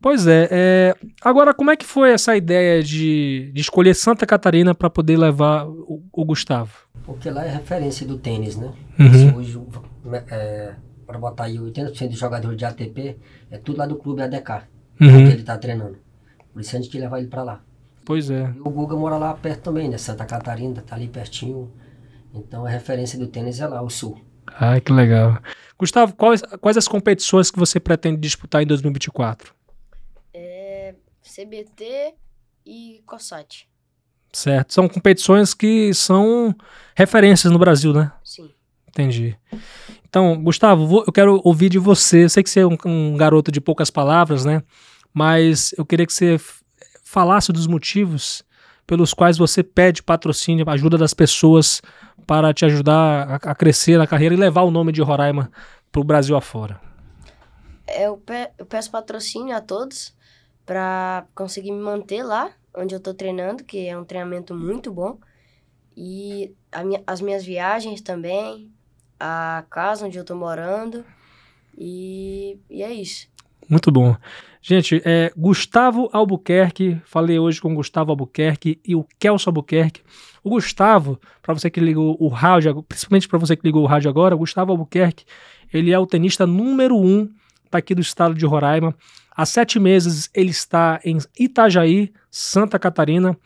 [0.00, 4.72] Pois é, é, Agora, como é que foi essa ideia de, de escolher Santa Catarina
[4.72, 6.72] para poder levar o, o, Gustavo?
[7.02, 8.72] Porque lá é referência do tênis, né?
[8.98, 9.36] Uhum.
[9.36, 9.60] Hoje,
[10.30, 13.16] é, para botar aí 80% dos jogadores de ATP,
[13.50, 14.50] é tudo lá do clube ADK,
[15.00, 15.08] uhum.
[15.08, 15.98] onde ele está treinando.
[16.52, 17.64] Por isso a gente quer levar ele para lá.
[18.04, 18.52] Pois é.
[18.56, 19.98] E o Guga mora lá perto também, né?
[19.98, 21.70] Santa Catarina, tá ali pertinho.
[22.32, 24.18] Então a referência do tênis é lá, o Sul.
[24.46, 25.38] Ai, que legal.
[25.78, 29.54] Gustavo, quais, quais as competições que você pretende disputar em 2024?
[30.32, 32.14] É, CBT
[32.64, 33.68] e COSAT.
[34.32, 34.72] Certo.
[34.72, 36.54] São competições que são
[36.94, 38.12] referências no Brasil, né?
[38.24, 38.50] Sim.
[38.88, 39.36] Entendi.
[40.08, 42.24] Então, Gustavo, eu quero ouvir de você.
[42.24, 44.62] Eu sei que você é um, um garoto de poucas palavras, né?
[45.18, 46.38] Mas eu queria que você
[47.02, 48.44] falasse dos motivos
[48.86, 51.82] pelos quais você pede patrocínio, ajuda das pessoas
[52.24, 55.50] para te ajudar a, a crescer na carreira e levar o nome de Roraima
[55.90, 56.80] para o Brasil afora.
[57.88, 60.14] Eu, pe eu peço patrocínio a todos
[60.64, 65.18] para conseguir me manter lá onde eu estou treinando, que é um treinamento muito bom.
[65.96, 66.54] E
[66.84, 68.70] minha, as minhas viagens também,
[69.18, 71.04] a casa onde eu estou morando.
[71.76, 73.26] E, e é isso.
[73.68, 74.16] Muito bom.
[74.62, 80.02] Gente, é Gustavo Albuquerque, falei hoje com o Gustavo Albuquerque e o Kelso Albuquerque.
[80.42, 84.08] O Gustavo, para você que ligou o rádio, principalmente para você que ligou o rádio
[84.08, 85.24] agora, o Gustavo Albuquerque,
[85.72, 87.28] ele é o tenista número um
[87.70, 88.94] daqui do estado de Roraima.
[89.36, 93.36] Há sete meses ele está em Itajaí, Santa Catarina.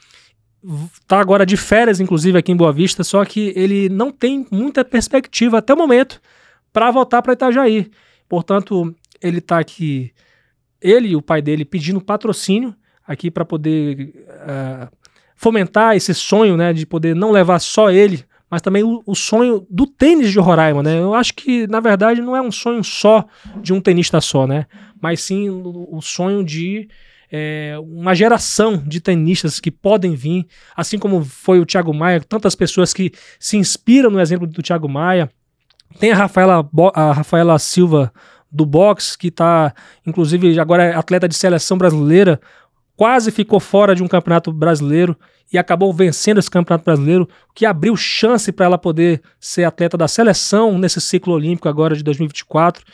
[0.94, 4.84] Está agora de férias, inclusive, aqui em Boa Vista, só que ele não tem muita
[4.84, 6.20] perspectiva até o momento
[6.72, 7.90] para voltar para Itajaí.
[8.28, 10.12] Portanto, ele está aqui,
[10.80, 12.74] ele e o pai dele pedindo patrocínio
[13.06, 14.96] aqui para poder uh,
[15.36, 19.66] fomentar esse sonho, né, de poder não levar só ele, mas também o, o, sonho
[19.68, 21.00] do tênis de Roraima, né?
[21.00, 23.24] Eu acho que na verdade não é um sonho só
[23.62, 24.66] de um tenista só, né?
[25.00, 26.86] Mas sim o, o sonho de
[27.32, 32.54] é, uma geração de tenistas que podem vir, assim como foi o Thiago Maia, tantas
[32.54, 35.30] pessoas que se inspiram no exemplo do Thiago Maia.
[35.98, 38.12] Tem a Rafaela, a Rafaela Silva
[38.52, 39.74] do boxe, que está,
[40.06, 42.38] inclusive, agora é atleta de seleção brasileira,
[42.94, 45.16] quase ficou fora de um campeonato brasileiro
[45.52, 49.96] e acabou vencendo esse campeonato brasileiro, o que abriu chance para ela poder ser atleta
[49.96, 52.84] da seleção nesse ciclo olímpico agora de 2024.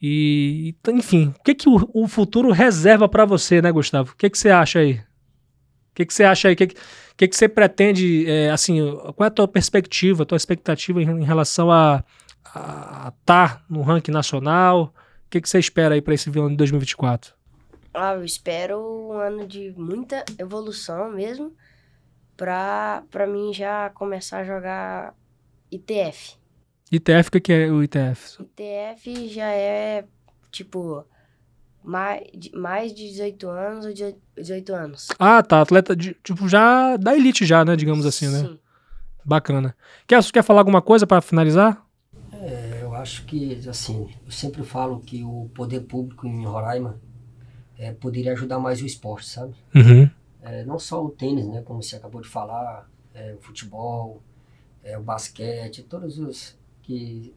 [0.00, 4.12] E, enfim, o que, que o, o futuro reserva para você, né, Gustavo?
[4.12, 4.92] O que, que você acha aí?
[4.92, 6.54] O que, que você acha aí?
[6.54, 6.68] O que,
[7.16, 8.78] que, que você pretende, é, assim,
[9.16, 12.04] qual é a tua perspectiva, a tua expectativa em, em relação a
[12.48, 14.92] estar tá no ranking nacional?
[15.26, 17.34] O que, que você espera aí para esse ano de 2024?
[17.92, 21.54] Ah, eu espero um ano de muita evolução mesmo,
[22.36, 25.14] pra, pra mim já começar a jogar
[25.70, 26.36] ITF.
[26.90, 28.42] ITF, o que é o ITF?
[28.42, 30.04] ITF já é,
[30.50, 31.04] tipo,
[31.82, 32.22] mais,
[32.54, 33.92] mais de 18 anos ou
[34.36, 35.08] 18 anos.
[35.18, 35.60] Ah, tá.
[35.60, 37.76] Atleta, de, tipo, já da elite já, né?
[37.76, 38.40] Digamos assim, né?
[38.40, 38.58] Sim.
[39.24, 39.76] Bacana.
[40.06, 41.84] Quer, quer falar alguma coisa para finalizar?
[43.00, 47.00] Acho que, assim, eu sempre falo que o poder público em Roraima
[47.78, 49.54] é, poderia ajudar mais o esporte, sabe?
[49.74, 50.10] Uhum.
[50.42, 51.62] É, não só o tênis, né?
[51.62, 54.20] Como você acabou de falar, é, o futebol,
[54.82, 57.32] é, o basquete, todos os que,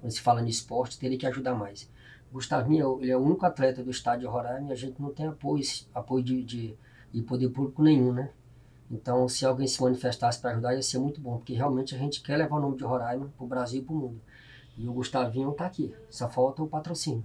[0.00, 1.88] quando se fala em esporte, teria que ajudar mais.
[2.32, 5.62] Gustavinho, ele é o único atleta do estádio Roraima e a gente não tem apoio,
[5.94, 6.74] apoio de, de,
[7.12, 8.30] de poder público nenhum, né?
[8.90, 12.20] Então, se alguém se manifestasse para ajudar, ia ser muito bom, porque realmente a gente
[12.20, 14.20] quer levar o nome de Roraima para o Brasil e para o mundo.
[14.76, 17.24] E o Gustavinho está aqui, só falta o patrocínio.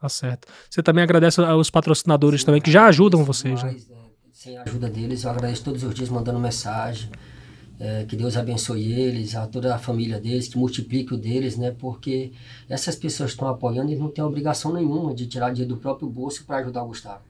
[0.00, 0.48] Tá certo.
[0.68, 3.76] Você também agradece aos patrocinadores Sim, também, que já ajudam vocês, né?
[3.78, 3.96] É,
[4.32, 7.08] sem a ajuda deles, eu agradeço todos os dias mandando mensagem.
[7.78, 11.70] É, que Deus abençoe eles, a toda a família deles, que multiplique o deles, né?
[11.70, 12.32] Porque
[12.68, 16.08] essas pessoas que estão apoiando, eles não têm obrigação nenhuma de tirar dinheiro do próprio
[16.08, 17.22] bolso para ajudar o Gustavo.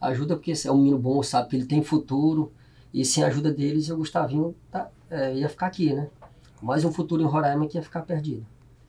[0.00, 2.52] Ajuda porque é um menino bom, sabe que ele tem futuro,
[2.92, 6.08] e sem a ajuda deles, o Gustavinho tá, é, ia ficar aqui, né?
[6.62, 8.46] Mais um futuro em Roraima que ia ficar perdido.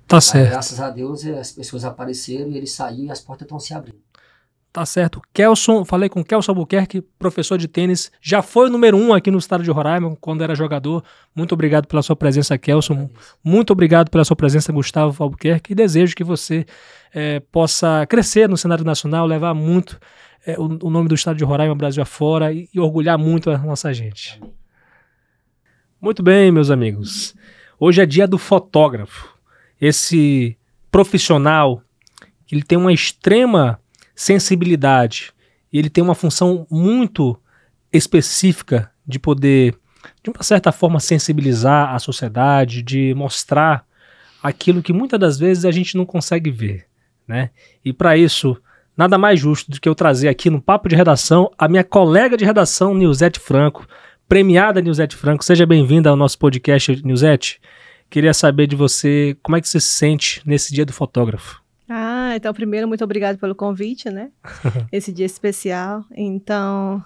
[0.09, 0.49] Tá certo.
[0.49, 3.99] graças a Deus, as pessoas apareceram e ele saiu e as portas estão se abrindo.
[4.73, 5.21] Tá certo.
[5.31, 9.37] Kelson, falei com Kelson Albuquerque, professor de tênis, já foi o número um aqui no
[9.37, 11.03] estado de Roraima quando era jogador.
[11.35, 13.07] Muito obrigado pela sua presença, Kelson.
[13.43, 15.73] Muito obrigado pela sua presença, Gustavo Albuquerque.
[15.73, 16.65] E desejo que você
[17.13, 19.99] é, possa crescer no cenário nacional, levar muito
[20.45, 23.57] é, o, o, nome do estado de Roraima, Brasil afora e, e orgulhar muito a
[23.57, 24.41] nossa gente.
[26.01, 27.35] Muito bem, meus amigos.
[27.79, 29.38] Hoje é dia do fotógrafo.
[29.79, 30.57] Esse
[30.91, 31.81] profissional,
[32.51, 33.79] ele tem uma extrema
[34.15, 35.31] sensibilidade.
[35.71, 37.39] E ele tem uma função muito
[37.93, 39.75] específica de poder,
[40.23, 43.85] de uma certa forma, sensibilizar a sociedade, de mostrar
[44.41, 46.85] aquilo que muitas das vezes a gente não consegue ver.
[47.27, 47.51] Né?
[47.85, 48.57] E para isso,
[48.97, 52.35] nada mais justo do que eu trazer aqui no Papo de Redação a minha colega
[52.35, 53.87] de redação, Nilzete Franco,
[54.27, 55.45] premiada Nilzete Franco.
[55.45, 57.61] Seja bem-vinda ao nosso podcast, Nilzete.
[58.09, 61.61] Queria saber de você como é que você se sente nesse dia do fotógrafo.
[61.87, 64.29] Ah, então primeiro muito obrigado pelo convite, né?
[64.91, 66.03] Esse dia especial.
[66.15, 67.03] Então,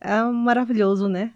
[0.00, 1.30] é maravilhoso, né?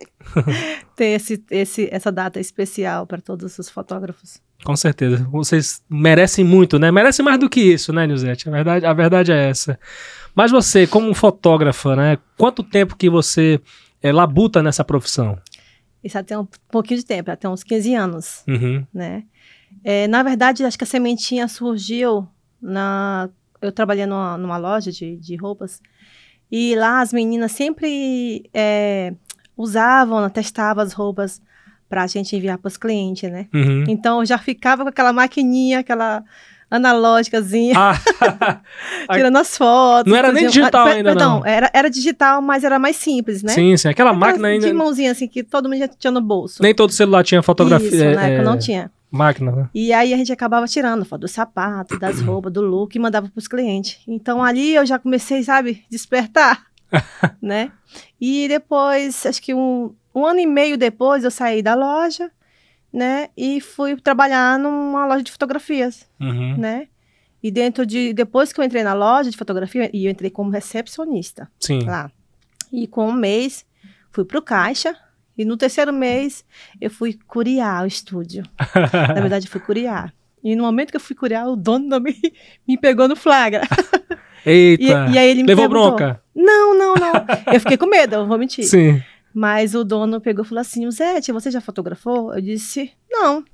[0.95, 4.41] Ter esse, esse, essa data especial para todos os fotógrafos.
[4.65, 5.27] Com certeza.
[5.31, 6.91] Vocês merecem muito, né?
[6.91, 8.49] Merecem mais do que isso, né, Nilzete?
[8.49, 9.79] A verdade, a verdade é essa.
[10.35, 12.19] Mas você, como fotógrafa, né?
[12.37, 13.61] Quanto tempo que você
[14.03, 15.39] é, labuta nessa profissão?
[16.03, 18.87] Isso até um pouquinho de tempo, até uns 15 anos, uhum.
[18.93, 19.25] né?
[19.85, 22.27] É, na verdade, acho que a sementinha surgiu
[22.61, 23.29] na,
[23.61, 25.83] eu trabalhei numa, numa loja de, de roupas
[26.51, 29.13] e lá as meninas sempre é,
[29.57, 31.43] usavam, testavam as roupas
[31.89, 33.49] para a gente enviar para os clientes, né?
[33.53, 33.85] Uhum.
[33.89, 36.25] Então eu já ficava com aquela maquininha, aquela
[36.71, 38.61] analógicazinha, ah.
[39.13, 40.11] tirando as fotos.
[40.11, 41.47] Não era nem digital ah, ainda, perdão, não.
[41.47, 43.53] Era, era digital, mas era mais simples, né?
[43.53, 43.89] Sim, sim.
[43.89, 44.67] Aquela máquina ainda...
[44.67, 46.63] De mãozinha, assim, que todo mundo já tinha no bolso.
[46.63, 47.89] Nem todo celular tinha fotografia.
[47.89, 48.45] Isso, na época é...
[48.45, 48.91] não tinha.
[49.11, 49.71] Máquina, né?
[49.75, 53.29] E aí a gente acabava tirando foto do sapato, das roupas, do look e mandava
[53.29, 54.01] para os clientes.
[54.07, 56.67] Então ali eu já comecei, sabe, despertar,
[57.41, 57.73] né?
[58.21, 62.31] E depois, acho que um, um ano e meio depois, eu saí da loja,
[62.99, 63.29] né?
[63.37, 66.57] E fui trabalhar numa loja de fotografias, uhum.
[66.59, 66.89] né?
[67.41, 70.51] E dentro de, depois que eu entrei na loja de fotografia, e eu entrei como
[70.51, 71.85] recepcionista Sim.
[71.85, 72.11] lá.
[72.73, 73.65] E com um mês,
[74.11, 74.97] fui pro caixa,
[75.37, 76.45] e no terceiro mês,
[76.81, 78.43] eu fui curiar o estúdio.
[79.15, 80.13] Na verdade, eu fui curiar.
[80.43, 82.21] E no momento que eu fui curiar, o dono também
[82.67, 83.63] me pegou no flagra.
[84.45, 85.07] Eita!
[85.09, 86.21] E, e aí ele me Levou perguntou, bronca?
[86.35, 87.13] Não, não, não.
[87.53, 88.65] Eu fiquei com medo, eu vou mentir.
[88.65, 89.01] Sim.
[89.35, 92.35] Mas o dono pegou e falou assim, Zete, você já fotografou?
[92.35, 93.45] Eu disse, não.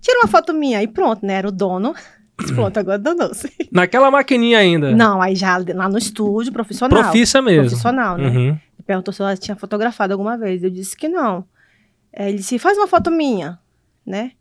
[0.00, 0.82] Tira uma foto minha.
[0.82, 1.34] E pronto, né?
[1.34, 1.94] Era o dono.
[2.54, 3.52] Pronto, agora danou-se.
[3.72, 4.94] Naquela maquininha ainda?
[4.94, 7.02] Não, aí já lá no estúdio, profissional.
[7.02, 7.62] Profissa mesmo.
[7.66, 8.28] Profissional, né?
[8.28, 8.58] Uhum
[8.88, 10.64] perguntou se ela tinha fotografado alguma vez.
[10.64, 11.44] Eu disse que não.
[12.10, 13.58] É, ele disse, faz uma foto minha,
[14.04, 14.32] né?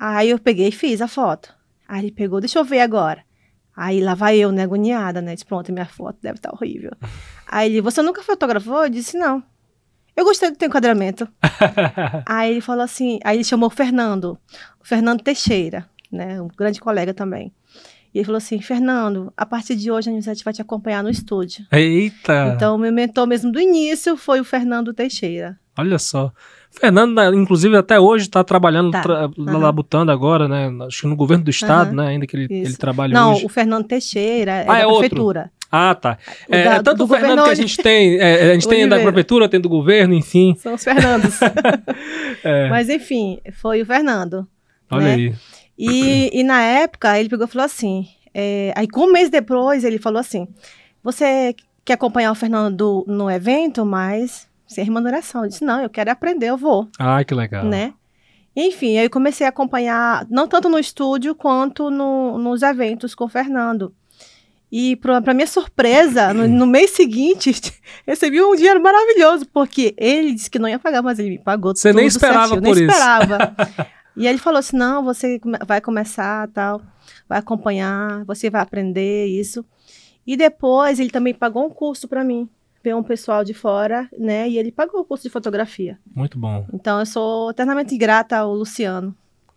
[0.00, 1.54] Aí eu peguei e fiz a foto.
[1.86, 3.22] Aí ele pegou, deixa eu ver agora.
[3.76, 5.34] Aí lá vai eu, né, agoniada, né?
[5.34, 6.92] Disse, pronto, minha foto deve estar horrível.
[7.46, 8.84] Aí ele, você nunca fotografou?
[8.84, 9.42] Eu disse, não.
[10.16, 11.26] Eu gostei do teu enquadramento.
[12.26, 14.38] aí ele falou assim, aí ele chamou o Fernando,
[14.80, 16.40] o Fernando Teixeira, né?
[16.40, 17.52] Um grande colega também.
[18.14, 21.10] E ele falou assim: Fernando, a partir de hoje a Nilzete vai te acompanhar no
[21.10, 21.66] estúdio.
[21.72, 22.52] Eita!
[22.54, 25.58] Então, meu mentor mesmo do início foi o Fernando Teixeira.
[25.76, 26.30] Olha só.
[26.70, 29.02] Fernando, né, inclusive, até hoje está trabalhando, Tá.
[29.02, 29.58] tra- Aham.
[29.58, 30.70] labutando agora, né?
[30.86, 31.96] Acho que no governo do estado, Aham.
[31.96, 32.06] né?
[32.08, 33.46] Ainda que ele, ele trabalha Não, hoje.
[33.46, 35.08] o Fernando Teixeira é Ah, é da outro.
[35.76, 36.18] Ah, tá.
[36.48, 39.00] É, da- tanto do o Fernando que a gente tem, é, a gente tem da
[39.00, 40.54] prefeitura, tem do governo, enfim.
[40.58, 41.38] São os Fernandos.
[42.44, 44.46] É, Mas enfim, foi o Fernando.
[44.90, 45.14] olha né?
[45.14, 45.34] aí.
[45.78, 49.82] E, e na época ele pegou e falou assim: é, aí com um mês depois
[49.82, 50.46] ele falou assim:
[51.02, 55.42] Você quer acompanhar o Fernando no evento, mas sem remuneração?
[55.44, 57.64] Eu disse: Não, eu quero aprender, eu vou, Ah, que legal.
[57.64, 57.94] né?
[58.56, 63.28] Enfim, aí comecei a acompanhar, não tanto no estúdio quanto no- nos eventos com o
[63.28, 63.92] Fernando.
[64.76, 67.54] E, para minha surpresa, no, no mês seguinte,
[68.04, 71.76] recebi um dinheiro maravilhoso, porque ele disse que não ia pagar, mas ele me pagou
[71.76, 72.92] Você nem esperava certinho, por nem isso.
[72.92, 73.56] esperava.
[74.16, 76.82] e ele falou assim, não, você vai começar, tal,
[77.28, 79.64] vai acompanhar, você vai aprender isso.
[80.26, 82.48] E depois ele também pagou um curso para mim,
[82.82, 86.00] veio um pessoal de fora, né, e ele pagou o curso de fotografia.
[86.12, 86.66] Muito bom.
[86.74, 89.14] Então eu sou eternamente grata ao Luciano.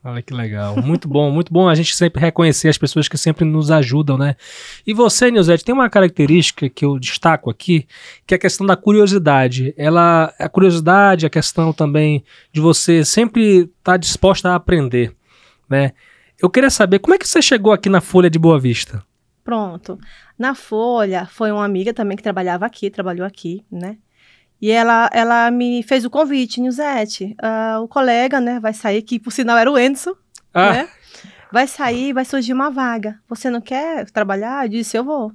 [0.10, 0.82] Olha que legal.
[0.82, 4.38] Muito bom, muito bom a gente sempre reconhecer as pessoas que sempre nos ajudam, né?
[4.86, 7.86] E você, Nilzete, tem uma característica que eu destaco aqui,
[8.26, 9.74] que é a questão da curiosidade.
[9.78, 15.14] Ela, a curiosidade, a questão também de você sempre estar disposta a aprender,
[15.70, 15.92] né?
[16.42, 19.04] Eu queria saber como é que você chegou aqui na Folha de Boa Vista?
[19.44, 20.00] Pronto.
[20.40, 23.98] Na Folha, foi uma amiga também que trabalhava aqui, trabalhou aqui, né?
[24.62, 29.20] E ela, ela me fez o convite, Nilzete, ah, o colega, né, vai sair, que
[29.20, 30.18] por sinal era o Enzo,
[30.54, 30.90] Ah, né?
[31.52, 33.20] Vai sair, vai surgir uma vaga.
[33.30, 34.66] Você não quer trabalhar?
[34.66, 35.32] Eu disse, eu vou.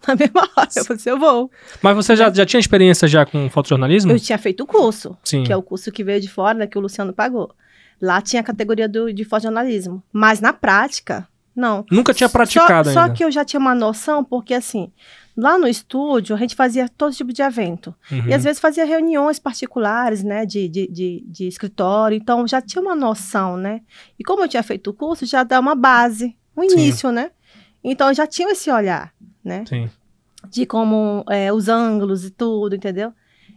[0.06, 1.50] Na mesma hora, eu disse, eu vou.
[1.82, 4.12] mas você já, já tinha experiência já com fotojornalismo?
[4.12, 5.44] Eu tinha feito o curso, Sim.
[5.44, 7.54] que é o curso que veio de fora, né, que o Luciano pagou.
[8.00, 10.02] Lá tinha a categoria do, de fotojornalismo.
[10.12, 11.84] Mas na prática, não.
[11.90, 13.08] Nunca tinha praticado só, ainda.
[13.10, 14.90] Só que eu já tinha uma noção, porque assim,
[15.36, 17.94] lá no estúdio a gente fazia todo tipo de evento.
[18.10, 18.28] Uhum.
[18.28, 22.16] E às vezes fazia reuniões particulares, né, de, de, de, de escritório.
[22.16, 23.80] Então já tinha uma noção, né?
[24.18, 26.78] E como eu tinha feito o curso, já dá uma base, um Sim.
[26.78, 27.30] início, né?
[27.82, 29.64] Então já tinha esse olhar, né?
[29.66, 29.90] Sim.
[30.48, 33.12] De como é, os ângulos e tudo, entendeu?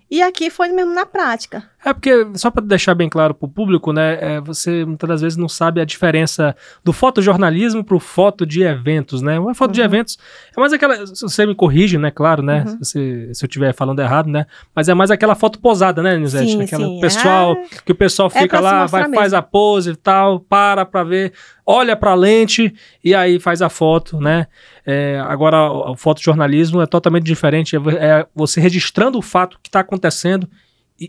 [0.09, 1.63] E aqui foi mesmo na prática.
[1.83, 5.37] É porque, só para deixar bem claro pro público, né, é, você muitas das vezes
[5.37, 9.37] não sabe a diferença do fotojornalismo pro foto de eventos, né?
[9.39, 9.85] Uma foto de Uhum.
[9.85, 10.17] eventos
[10.55, 12.83] é mais aquela, se você me corrige, né, claro, né, Uhum.
[12.83, 16.61] se, se eu estiver falando errado, né, mas é mais aquela foto posada, né, Nizete?
[16.61, 16.99] Aquela sim.
[17.01, 19.37] pessoal, Ah, que o pessoal É fica se lá, vai, faz mesmo.
[19.37, 21.33] a pose e tal, para pra ver,
[21.67, 24.47] olha pra lente e aí faz a foto, né?
[24.85, 29.81] É, agora, o, fotojornalismo é totalmente diferente, é, é você registrando o fato que está
[29.81, 30.49] acontecendo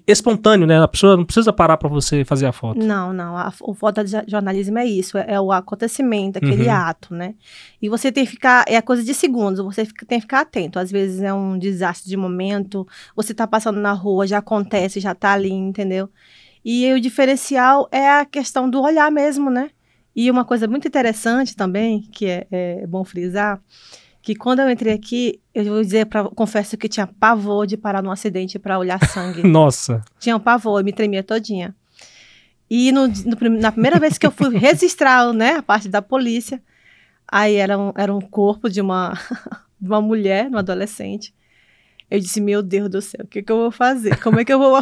[0.07, 0.83] espontâneo, né?
[0.83, 2.79] A pessoa não precisa parar pra você fazer a foto.
[2.79, 3.35] Não, não.
[3.39, 6.75] A, o fotojornalismo é isso, é, é o acontecimento, aquele Uhum.
[6.75, 7.35] ato, né?
[7.81, 10.41] E você tem que ficar, é a coisa de segundos, você fica- tem que ficar
[10.43, 10.79] atento.
[10.79, 15.15] Às vezes é um desastre de momento, você tá passando na rua, já acontece, já
[15.15, 16.11] tá ali, entendeu?
[16.63, 19.71] E o diferencial é a questão do olhar mesmo, né?
[20.15, 23.61] E uma coisa muito interessante também, que é, é bom frisar,
[24.21, 28.03] que quando eu entrei aqui, eu vou dizer, pra, confesso que tinha pavor de parar
[28.03, 30.05] num acidente para olhar sangue Nossa.
[30.19, 31.75] tinha um pavor, eu me tremia todinha.
[32.71, 36.63] E no, no na primeira vez que eu fui registrar né, a parte da polícia,
[37.27, 39.15] aí era um, era um corpo de uma,
[39.81, 41.35] de uma mulher, uma adolescente.
[42.11, 44.19] Eu disse, meu Deus do céu, o que, que eu vou fazer?
[44.21, 44.79] Como é que eu vou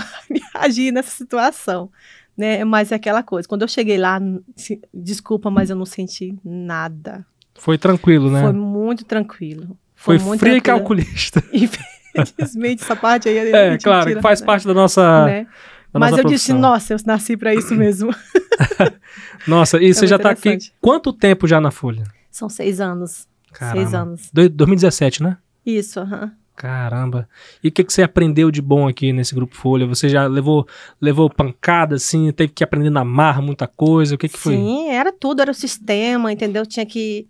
[0.54, 1.90] agir nessa situação?
[2.36, 2.64] Né?
[2.64, 4.20] Mas é aquela coisa, quando eu cheguei lá,
[4.54, 7.24] se- desculpa, mas eu não senti nada.
[7.54, 8.42] Foi tranquilo, né?
[8.42, 9.78] Foi muito tranquilo.
[9.94, 11.42] Foi, muito frio e calculista.
[11.52, 14.46] Infelizmente, essa parte aí É, gente claro, tira, que faz né?
[14.46, 15.24] parte da nossa.
[15.26, 15.46] Né?
[15.92, 16.58] da Mas nossa eu disse, profissão.
[16.58, 18.14] nossa, eu nasci pra isso mesmo.
[19.46, 20.58] Nossa, e você muito já tá aqui.
[20.80, 22.04] Quanto tempo já na Folha?
[22.30, 23.26] São seis anos.
[23.52, 23.76] Caramba.
[23.80, 24.30] Seis anos.
[24.32, 25.38] Do- 2017, né?
[25.64, 26.32] Isso, aham.
[26.56, 27.28] Caramba.
[27.62, 29.86] E o que, que você aprendeu de bom aqui nesse grupo Folha?
[29.86, 30.66] Você já levou,
[31.00, 34.14] levou pancada, assim, teve que aprender na marra muita coisa?
[34.14, 34.54] O que, que foi?
[34.56, 36.64] Sim, era tudo, era o sistema, entendeu?
[36.64, 37.28] Tinha que.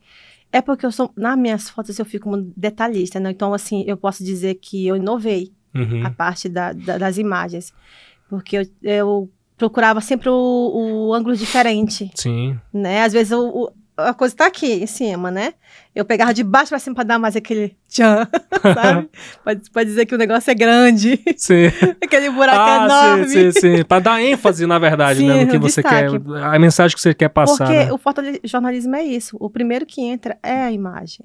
[0.53, 1.11] É porque eu sou.
[1.17, 3.31] Nas minhas fotos eu fico detalhista, né?
[3.31, 6.07] Então, assim, eu posso dizer que eu inovei Uhum.
[6.07, 7.73] a parte da- da- das imagens.
[8.31, 12.59] Porque eu, eu procurava sempre o, o ângulo diferente, Sim.
[12.73, 13.03] né?
[13.03, 15.55] Às vezes o- a coisa tá aqui em cima, né?
[15.95, 18.29] Eu pegava de baixo pra cima pra dar mais aquele tchan,
[18.75, 19.09] sabe?
[19.43, 21.19] pra, pra dizer que o negócio é grande.
[21.37, 21.67] Sim.
[22.03, 23.29] aquele buraco ah, enorme.
[23.29, 23.85] sim, sim, sim.
[23.85, 25.45] Pra dar ênfase, na verdade, Sim, né?
[25.45, 26.19] No que você destaque.
[26.19, 26.45] quer.
[26.45, 27.67] A mensagem que você quer passar.
[27.67, 27.93] Porque né?
[27.93, 29.37] o fotojornalismo é isso.
[29.41, 31.25] O primeiro que entra é a imagem,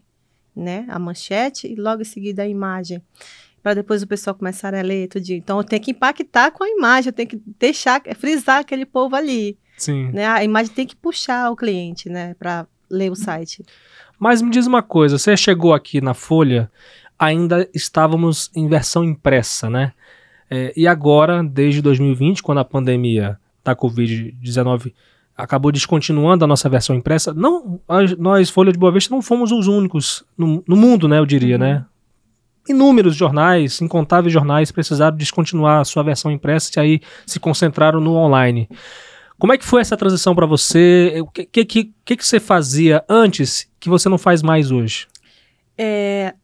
[0.55, 0.85] né?
[0.87, 3.01] A manchete e logo em seguida a imagem.
[3.61, 5.37] Para depois o pessoal começar a ler tudinho.
[5.37, 9.15] Então eu tenho que impactar com a imagem, eu tenho que deixar, frisar aquele povo
[9.15, 10.11] ali, Sim.
[10.11, 10.27] né?
[10.27, 12.33] A imagem tem que puxar o cliente, né?
[12.35, 13.63] Para ler o site.
[14.19, 16.69] Mas me diz uma coisa, você chegou aqui na Folha,
[17.17, 19.93] ainda estávamos em versão impressa, né?
[20.49, 24.93] É, e agora, desde 2020, quando a pandemia da Covid-19
[25.35, 27.79] acabou descontinuando a nossa versão impressa, não,
[28.19, 31.55] nós, Folha de Boa Vista, não fomos os únicos no, no mundo, né, eu diria,
[31.55, 31.61] uhum.
[31.61, 31.85] né?
[32.69, 38.13] Inúmeros jornais, incontáveis jornais precisaram descontinuar a sua versão impressa e aí se concentraram no
[38.13, 38.69] online.
[39.41, 41.15] Como é que foi essa transição para você?
[41.19, 41.65] O que, que,
[42.05, 45.07] que, que você fazia antes que você não faz mais hoje?
[45.75, 46.35] É,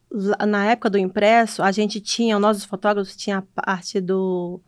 [0.44, 4.60] na época do impresso, a gente tinha, nós os fotógrafos tinha a parte do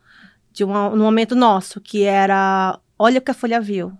[0.49, 3.91] de um, um momento nosso, que era olha o que a Folha viu.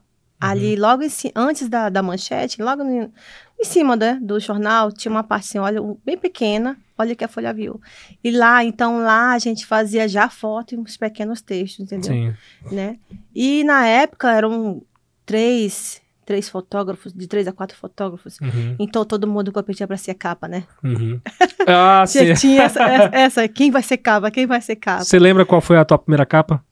[0.42, 0.50] Uhum.
[0.50, 3.12] Ali, logo em, antes da, da manchete, logo em,
[3.60, 7.28] em cima né, do jornal, tinha uma parte assim, olha, bem pequena, olha que a
[7.28, 7.80] Folha viu.
[8.24, 12.12] E lá, então, lá a gente fazia já foto e uns pequenos textos, entendeu?
[12.12, 12.34] Sim.
[12.72, 12.98] Né?
[13.36, 14.82] E na época eram
[15.26, 18.40] três, três fotógrafos, de três a quatro fotógrafos.
[18.42, 18.76] Uhum.
[18.80, 20.64] Então todo mundo competia para ser capa, né?
[20.84, 21.20] Uhum.
[21.68, 22.34] Ah, sim.
[22.34, 25.04] Tinha essa, essa, quem vai ser capa, quem vai ser capa.
[25.04, 26.66] Você lembra qual foi a tua primeira capa?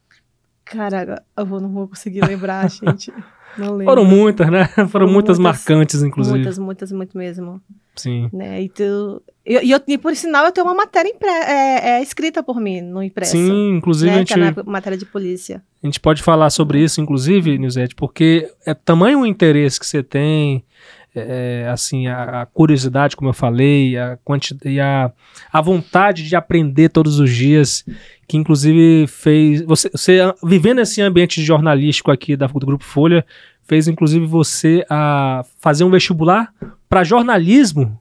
[0.70, 3.12] Cara, eu não vou conseguir lembrar, gente.
[3.56, 4.66] Foram muitas, né?
[4.76, 6.38] Foram, Foram muitas, muitas, marcantes, inclusive.
[6.38, 7.62] Muitas, muitas, muito mesmo.
[7.96, 8.30] Sim.
[8.32, 8.64] Né?
[8.64, 12.60] E, tu, e, e, por sinal, eu tenho uma matéria impre, é, é, escrita por
[12.60, 13.32] mim no impresso.
[13.32, 14.16] Sim, inclusive né?
[14.16, 14.34] a gente...
[14.34, 15.62] Que é matéria de polícia.
[15.84, 20.02] A gente pode falar sobre isso, inclusive, Nilzete, porque é tamanho o interesse que você
[20.02, 20.64] tem,
[21.16, 24.18] é, assim, a, a, curiosidade, como eu falei, a
[24.66, 25.12] e a,
[25.52, 27.84] a vontade de aprender todos os dias,
[28.28, 29.62] que inclusive fez.
[29.64, 33.26] Você, você vivendo esse ambiente jornalístico aqui da, do Grupo Folha,
[33.64, 36.54] fez inclusive você a fazer um vestibular
[36.88, 38.00] para jornalismo.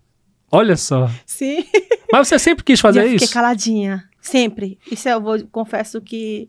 [0.50, 1.10] Olha só.
[1.26, 1.64] Sim.
[2.12, 3.26] Mas você sempre quis fazer eu isso?
[3.26, 4.04] Fiquei caladinha.
[4.20, 4.78] Sempre.
[4.90, 6.48] Isso eu vou, confesso que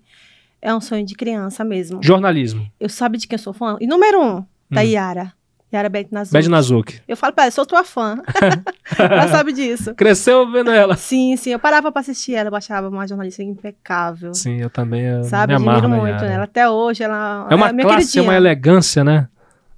[0.62, 2.02] é um sonho de criança mesmo.
[2.02, 2.70] Jornalismo.
[2.80, 3.78] Eu sabe de quem eu sou fã?
[3.80, 4.86] E número um, da hum.
[4.86, 5.34] Yara.
[5.72, 6.34] Yara Beth Nazuki.
[6.34, 7.02] Beth Nazuki.
[7.08, 8.22] Eu falo pra ela, sou tua fã.
[8.98, 9.94] ela sabe disso.
[9.94, 10.96] Cresceu vendo ela.
[10.96, 11.52] Sim, sim.
[11.52, 14.34] Eu parava pra assistir ela, eu achava uma jornalista impecável.
[14.34, 16.30] Sim, eu também eu Sabe, me admiro muito Yara.
[16.30, 16.44] nela.
[16.46, 18.24] Até hoje ela é uma é classe, queridinha.
[18.24, 19.28] uma elegância, né?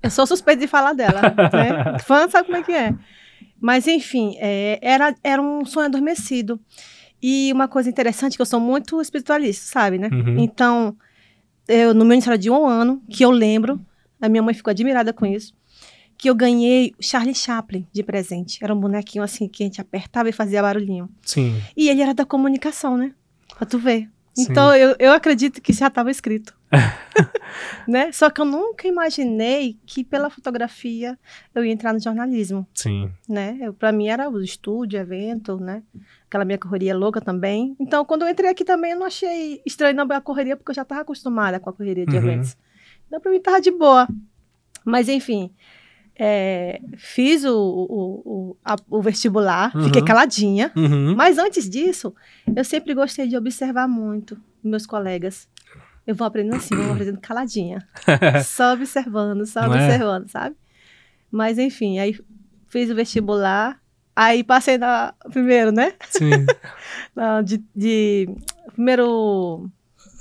[0.01, 1.21] Eu sou suspeita de falar dela,
[1.53, 1.99] né?
[1.99, 2.93] Fã sabe como é que é.
[3.59, 6.59] Mas, enfim, é, era, era um sonho adormecido.
[7.21, 10.09] E uma coisa interessante, que eu sou muito espiritualista, sabe, né?
[10.11, 10.39] Uhum.
[10.39, 10.95] Então,
[11.67, 13.79] eu, no meu aniversário de um ano, que eu lembro,
[14.19, 15.53] a minha mãe ficou admirada com isso,
[16.21, 18.63] que eu ganhei Charlie Chaplin de presente.
[18.63, 21.09] Era um bonequinho assim que a gente apertava e fazia barulhinho.
[21.23, 21.59] Sim.
[21.75, 23.11] E ele era da comunicação, né?
[23.57, 24.07] Pra tu ver.
[24.37, 26.55] Então eu, eu acredito que já estava escrito.
[27.87, 28.11] né?
[28.11, 31.17] Só que eu nunca imaginei que pela fotografia
[31.55, 32.67] eu ia entrar no jornalismo.
[32.71, 33.11] Sim.
[33.27, 33.57] Né?
[33.79, 35.81] Para mim era o estúdio, evento, né?
[36.27, 37.75] Aquela minha correria louca também.
[37.79, 40.75] Então quando eu entrei aqui também eu não achei estranho não a correria porque eu
[40.75, 42.21] já estava acostumada com a correria de uhum.
[42.21, 42.55] eventos.
[43.07, 44.07] Então para mim tava de boa.
[44.85, 45.51] Mas enfim,
[46.23, 49.85] é, fiz o, o, o, a, o vestibular, uhum.
[49.85, 50.71] fiquei caladinha.
[50.75, 51.15] Uhum.
[51.15, 52.13] Mas antes disso,
[52.55, 55.49] eu sempre gostei de observar muito meus colegas.
[56.05, 57.87] Eu vou aprendendo assim, vou aprendendo caladinha.
[58.45, 59.83] só observando, só Não é?
[59.83, 60.27] observando, é?
[60.27, 60.55] sabe?
[61.31, 62.15] Mas enfim, aí
[62.67, 63.81] fiz o vestibular,
[64.15, 65.15] aí passei na.
[65.31, 65.93] Primeiro, né?
[66.07, 66.45] Sim.
[67.43, 68.29] de, de.
[68.75, 69.71] Primeiro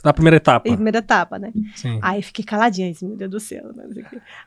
[0.04, 0.68] na primeira etapa.
[0.68, 1.52] Em primeira etapa, né?
[1.74, 1.98] Sim.
[2.02, 3.62] Aí fiquei caladinha, disse, meu Deus do céu.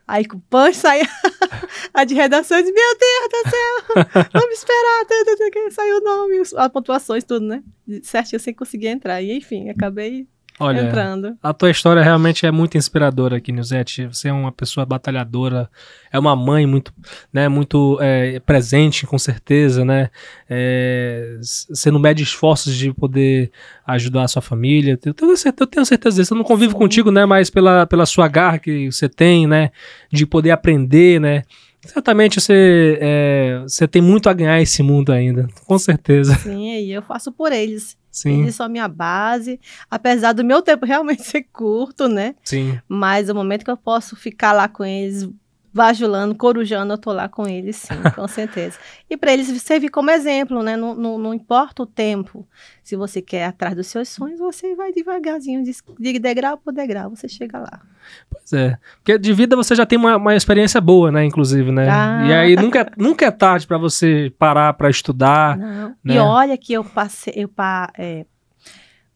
[0.08, 1.06] Aí com o punch saiu
[1.94, 7.24] a de redação, disse, meu Deus do céu, vamos esperar, saiu o nome, as pontuações,
[7.24, 7.64] tudo, né?
[8.02, 9.22] Certinho, sem conseguir entrar.
[9.22, 10.28] E enfim, acabei
[10.60, 11.36] Olha, entrando.
[11.42, 14.06] A tua história realmente é muito inspiradora aqui, Nilzete.
[14.06, 15.70] Você é uma pessoa batalhadora,
[16.12, 16.94] é uma mãe muito,
[17.32, 20.10] né, muito é, presente, com certeza, né?
[20.48, 23.52] É, você não mede esforços de poder
[23.88, 24.98] ajudar a sua família.
[25.04, 26.34] Eu tenho certeza, eu tenho certeza disso.
[26.34, 26.78] Eu não convivo Sim.
[26.78, 27.26] contigo, né?
[27.26, 29.72] Mas pela, pela sua garra que você tem, né?
[30.12, 31.44] De poder aprender, né?
[31.86, 36.36] Certamente você, é, você tem muito a ganhar esse mundo ainda, com certeza.
[36.36, 37.98] Sim, e eu faço por eles.
[38.14, 38.44] Sim.
[38.44, 42.36] Eles são a minha base, apesar do meu tempo realmente ser curto, né?
[42.44, 42.80] Sim.
[42.88, 45.28] Mas o momento que eu posso ficar lá com eles,
[45.74, 48.78] vajulando, corujando, eu tô lá com eles, sim, com certeza.
[49.10, 50.78] E para eles servir como exemplo, né?
[50.78, 52.48] Não, não, não, importa o tempo.
[52.84, 57.28] Se você quer atrás dos seus sonhos, você vai devagarzinho, de degrau por degrau, você
[57.28, 57.82] chega lá.
[58.30, 58.78] Pois é.
[58.98, 61.26] Porque de vida você já tem uma, uma experiência boa, né?
[61.26, 61.90] Inclusive, né?
[61.90, 62.24] Ah.
[62.28, 65.58] E aí nunca, nunca é tarde para você parar para estudar.
[65.58, 65.96] Não.
[66.04, 66.16] Né?
[66.16, 68.26] E olha que eu passei, eu pa, é,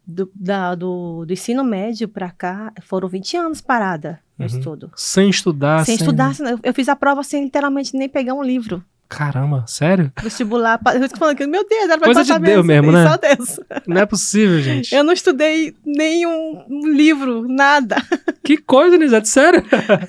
[0.06, 4.46] do, da, do, do ensino médio para cá, foram 20 anos parada uhum.
[4.46, 4.92] estudo.
[4.96, 5.86] Sem estudar?
[5.86, 6.06] Sem, sem...
[6.06, 6.34] estudar.
[6.64, 8.84] Eu fiz a prova sem literalmente nem pegar um livro.
[9.10, 10.12] Caramba, sério?
[10.22, 13.08] Vestibular, eu tô falando que, meu Deus, era pra Coisa de Deus mesmo, né?
[13.08, 13.60] Só Deus.
[13.88, 14.94] Não é possível, gente.
[14.94, 17.96] Eu não estudei nenhum livro, nada.
[18.44, 19.64] Que coisa, Nisete, sério?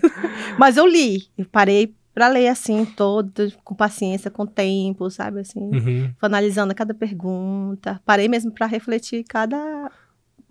[0.58, 5.38] Mas eu li, eu parei Pra ler assim, todo, com paciência, com tempo, sabe?
[5.38, 6.12] Assim, Uhum.
[6.20, 8.00] analisando cada pergunta.
[8.04, 9.88] Parei mesmo pra refletir cada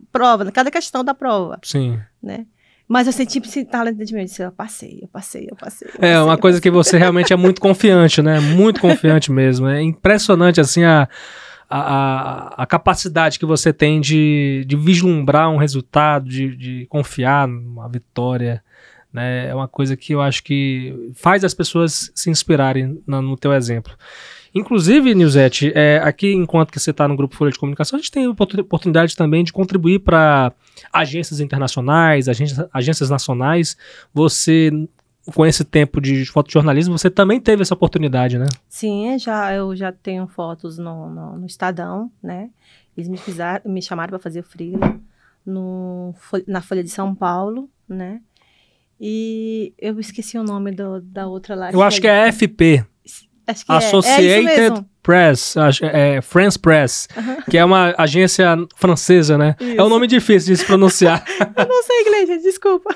[0.10, 2.00] prova, né, cada questão da prova, Sim.
[2.24, 2.46] né?
[2.88, 4.22] Mas eu senti esse talento de mim.
[4.22, 5.88] Eu disse, eu passei, eu passei, eu passei.
[5.90, 8.40] eu É passei, uma eu coisa que você realmente é muito confiante, né?
[8.40, 9.68] Muito confiante mesmo.
[9.68, 11.08] É impressionante, assim, a,
[11.70, 17.90] a, a, capacidade que você tem de, de vislumbrar um resultado, de, de confiar numa
[17.90, 18.64] vitória.
[19.12, 19.48] Né?
[19.48, 23.52] É uma coisa que eu acho que faz as pessoas se inspirarem na- no teu
[23.54, 23.94] exemplo.
[24.58, 28.12] Inclusive, Nilzete, é, aqui, enquanto que você está no Grupo Folha de Comunicação, a gente
[28.12, 30.52] tem oportun- oportunidade também de contribuir para
[30.92, 33.78] agências internacionais, agências, agências nacionais.
[34.14, 34.72] Você,
[35.34, 38.46] com esse tempo de fotojornalismo, você também teve essa oportunidade, né?
[38.70, 42.50] Sim, já, eu já tenho fotos no, no, no Estadão, né?
[42.96, 45.00] Eles me, fizeram, me chamaram para fazer freela
[45.46, 46.14] no,
[46.48, 48.22] na Folha de São Paulo, né?
[49.00, 51.72] E eu esqueci o nome do- da outra lá.
[51.72, 52.84] Eu acho que é a FP,
[53.48, 54.90] acho que é, é isso Associated mesmo.
[55.02, 57.38] Press, acho- é, France Press, Aham.
[57.50, 59.56] que é uma agência francesa, né?
[59.62, 59.90] É um Isso.
[59.90, 61.24] nome difícil de se pronunciar.
[61.56, 62.94] Eu não sei inglês, gente, desculpa.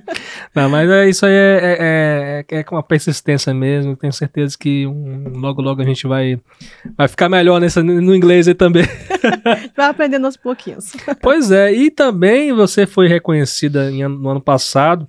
[0.54, 3.94] Não, mas é, isso aí é, é, é, é com uma persistência mesmo.
[3.94, 6.40] Tenho certeza que um- logo, logo a gente vai,
[6.96, 8.84] vai ficar melhor nessa, no inglês aí também.
[9.76, 10.92] Vai aprendendo aos pouquinhos.
[11.20, 15.06] pois é, e também você foi reconhecida em no ano passado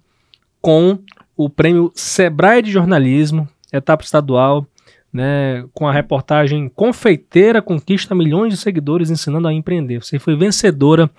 [0.62, 1.00] com
[1.36, 4.66] o prêmio Sebrae de Jornalismo, etapa estadual,
[5.12, 10.04] né, com a reportagem Confeiteira conquista milhões de seguidores ensinando a empreender.
[10.04, 11.10] Você foi vencedora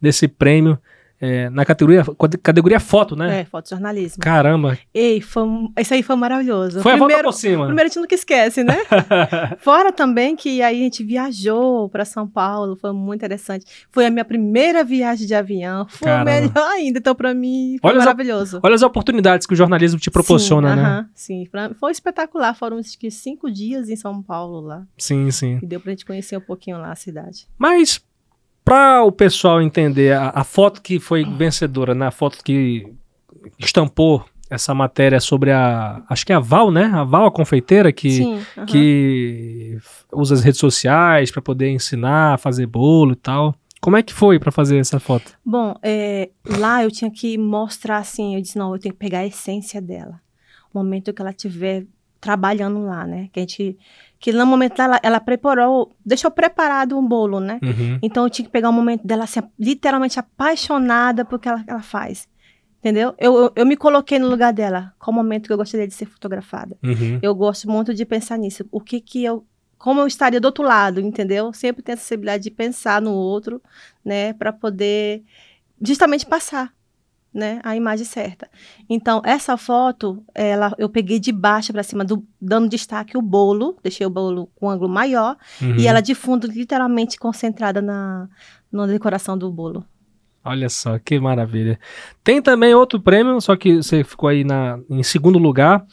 [0.00, 0.78] desse prêmio
[1.24, 2.02] é, na categoria,
[2.42, 3.40] categoria foto, né?
[3.40, 4.20] É, fotojornalismo.
[4.20, 5.44] Caramba, Ei, foi,
[5.78, 6.80] isso aí foi maravilhoso.
[6.82, 7.64] foi a volta primeiro, por cima.
[7.66, 8.76] primeiro a gente nunca esquece, né?
[9.60, 13.64] Fora também que aí a gente viajou para São Paulo, foi muito interessante.
[13.92, 16.30] Foi a minha primeira viagem de avião, foi Caramba.
[16.30, 18.60] melhor ainda, então para mim foi Olha as maravilhoso.
[18.60, 20.82] Olha as oportunidades que o jornalismo te proporciona, sim, né?
[20.82, 22.52] aham, sim, pra- foi espetacular.
[22.54, 24.82] Foram acho que cinco dias em São Paulo lá.
[24.98, 25.60] Sim, sim.
[25.62, 27.46] E deu pra gente conhecer um pouquinho lá a cidade.
[27.56, 28.02] Mas
[28.64, 32.06] para o pessoal entender a, a foto que foi vencedora, né?
[32.06, 32.92] A foto que
[33.58, 36.84] estampou essa matéria sobre a, acho que é a Val, né?
[36.84, 39.78] A Val, a confeiteira que sim, que
[40.12, 43.54] usa as redes sociais para poder ensinar a fazer bolo e tal.
[43.80, 45.32] Como é que foi para fazer essa foto?
[45.44, 49.20] Bom, é, lá eu tinha que mostrar assim, eu disse, não, eu tenho que pegar
[49.20, 50.20] a essência dela.
[50.72, 51.84] O momento que ela estiver
[52.20, 53.28] trabalhando lá, né?
[53.32, 53.76] Que a gente.
[54.22, 57.58] Que no momento ela, ela preparou, deixou preparado um bolo, né?
[57.60, 57.98] Uhum.
[58.00, 61.82] Então eu tinha que pegar um momento dela assim, literalmente apaixonada por que ela, ela
[61.82, 62.28] faz.
[62.78, 63.16] Entendeu?
[63.18, 64.94] Eu, eu, eu me coloquei no lugar dela.
[64.96, 66.78] Qual o momento que eu gostaria de ser fotografada?
[66.84, 67.18] Uhum.
[67.20, 68.64] Eu gosto muito de pensar nisso.
[68.70, 69.44] O que que eu.
[69.76, 71.52] Como eu estaria do outro lado, entendeu?
[71.52, 73.60] Sempre tenho essa sensibilidade de pensar no outro,
[74.04, 74.34] né?
[74.34, 75.24] Para poder
[75.80, 76.72] justamente passar,
[77.32, 77.60] né?
[77.64, 78.48] A imagem certa.
[78.88, 83.76] Então, essa foto, ela, eu peguei de baixo para cima, do, dando destaque o bolo.
[83.82, 85.36] Deixei o bolo com um ângulo maior.
[85.60, 85.76] Uhum.
[85.76, 88.28] E ela de fundo, literalmente concentrada na,
[88.70, 89.84] na decoração do bolo.
[90.44, 91.78] Olha só, que maravilha.
[92.24, 95.86] Tem também outro prêmio, só que você ficou aí na, em segundo lugar,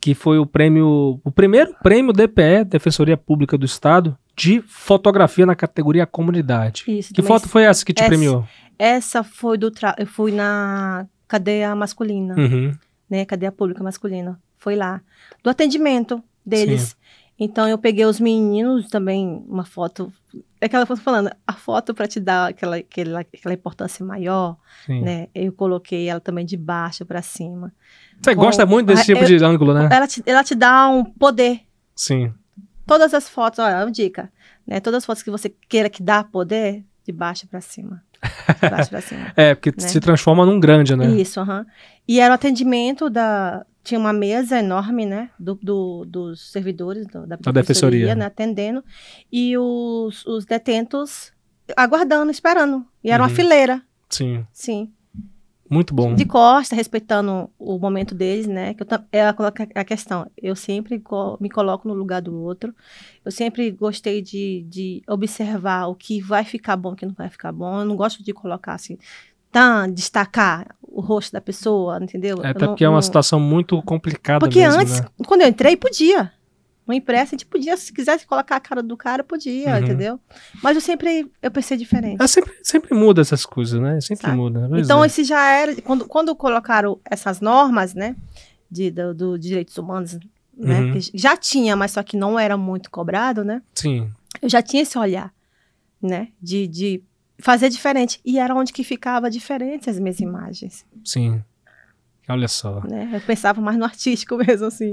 [0.00, 5.54] que foi o prêmio, o primeiro prêmio DPE, Defensoria Pública do Estado, de fotografia na
[5.54, 6.82] categoria comunidade.
[6.88, 7.14] Isso.
[7.14, 8.44] Que foto foi essa que te essa- premiou?
[8.78, 9.70] Essa foi do.
[9.70, 9.94] Tra...
[9.98, 12.34] Eu fui na cadeia masculina.
[12.36, 12.72] Uhum.
[13.08, 15.00] né, cadeia pública masculina, foi lá,
[15.42, 16.96] do atendimento deles.
[17.38, 20.12] Então eu peguei os meninos também, uma foto,
[20.60, 24.56] é aquela foto falando, a foto para te dar aquela, aquela, aquela importância maior,
[24.86, 25.02] Sim.
[25.02, 25.28] né?
[25.34, 27.72] Eu coloquei ela também de baixo para cima.
[28.20, 29.88] Você Com- gosta muito desse tipo eu- de ângulo, né?
[29.90, 31.60] Ela te, ela te dá um poder.
[31.96, 32.32] Sim.
[32.86, 34.32] Todas as fotos, olha, uma dica,
[34.66, 34.80] né?
[34.80, 38.02] Todas as fotos que você queira que dá poder, de baixo para cima.
[38.22, 39.32] De baixo para cima.
[39.36, 39.88] É, porque Né?
[39.88, 41.06] se transforma num grande, né?
[41.10, 41.66] Isso, aham.
[42.06, 43.64] E era o atendimento da.
[43.84, 45.28] Tinha uma mesa enorme, né?
[45.38, 48.14] Do, do- dos servidores do- da, defensoria.
[48.14, 48.84] né, atendendo.
[49.32, 51.32] E os, os detentos
[51.76, 52.86] aguardando, esperando.
[53.02, 53.28] E era Uhum.
[53.28, 54.46] uma fileira, Sim.
[54.52, 54.92] sim.
[55.72, 56.14] Muito bom.
[56.14, 58.74] De costa, respeitando o momento deles, né?
[58.74, 60.30] Que eu, ela coloca a questão.
[60.36, 62.74] Eu sempre co- me coloco no lugar do outro.
[63.24, 67.30] Eu sempre gostei de, de observar o que vai ficar bom, o que não vai
[67.30, 67.78] ficar bom.
[67.80, 68.98] Eu não gosto de colocar assim,
[69.50, 72.36] tá, destacar o rosto da pessoa, entendeu?
[72.42, 75.06] É, até não- porque é uma não- situação muito complicada Porque mesmo, antes, né?
[75.26, 76.30] quando eu entrei, podia.
[76.86, 79.78] No impresso, a gente podia, se quisesse colocar a cara do cara, podia, Uhum.
[79.82, 80.20] entendeu?
[80.62, 82.20] Mas eu sempre, eu pensei diferente.
[82.20, 84.00] É, sempre, sempre muda essas coisas, né?
[84.00, 84.36] Sempre Sabe?
[84.36, 84.68] muda.
[84.78, 85.06] Então, é.
[85.06, 85.80] esse já era.
[85.82, 88.16] Quando, quando colocaram essas normas, né?
[88.70, 90.18] De, do, do direitos humanos,
[90.56, 90.80] né?
[90.80, 90.98] Uhum.
[91.14, 93.62] já tinha, mas só que não era muito cobrado, né?
[93.74, 94.10] Sim.
[94.40, 95.32] Eu já tinha esse olhar,
[96.00, 96.28] né?
[96.40, 97.02] De, de
[97.38, 98.20] fazer diferente.
[98.24, 100.84] E era onde que ficava diferente as minhas imagens.
[101.04, 101.42] Sim.
[102.28, 102.80] Olha só.
[102.88, 103.10] Né?
[103.12, 104.92] Eu pensava mais no artístico mesmo, assim.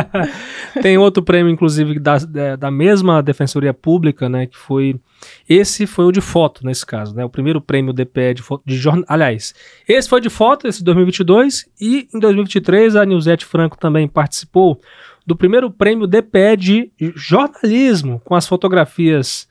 [0.82, 2.18] Tem outro prêmio, inclusive, da,
[2.56, 4.46] da mesma Defensoria Pública, né?
[4.46, 5.00] Que foi.
[5.48, 7.24] Esse foi o de foto, nesse caso, né?
[7.24, 8.62] O primeiro prêmio DPE de foto.
[8.66, 9.54] De jornal, aliás,
[9.88, 11.70] esse foi de foto, esse 2022.
[11.80, 14.78] E em 2023, a Nilzete Franco também participou
[15.26, 19.48] do primeiro prêmio DPE de jornalismo, com as fotografias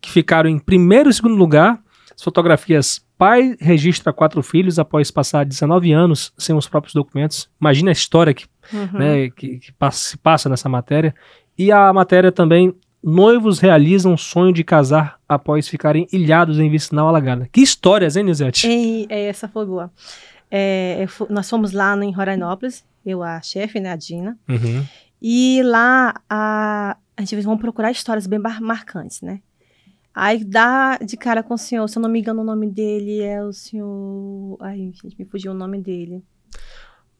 [0.00, 1.78] que ficaram em primeiro e segundo lugar.
[2.14, 7.50] As fotografias pai registra quatro filhos após passar 19 anos sem os próprios documentos.
[7.60, 8.98] Imagina a história que, uhum.
[8.98, 11.12] né, que, que passa, se passa nessa matéria.
[11.58, 17.48] E a matéria também, noivos realizam sonho de casar após ficarem ilhados em vicinal alagada.
[17.52, 18.68] Que histórias, hein, Nizete?
[19.10, 19.90] É, essa foi boa.
[20.48, 24.38] É, nós fomos lá em Rorainópolis, eu, a chefe, né, a Dina.
[24.48, 24.84] Uhum.
[25.20, 29.40] E lá a, a gente vamos procurar histórias bem marcantes, né?
[30.20, 33.20] Aí dá de cara com o senhor, se eu não me engano, o nome dele
[33.20, 34.56] é o senhor.
[34.60, 36.24] Ai, gente, me fugiu o nome dele.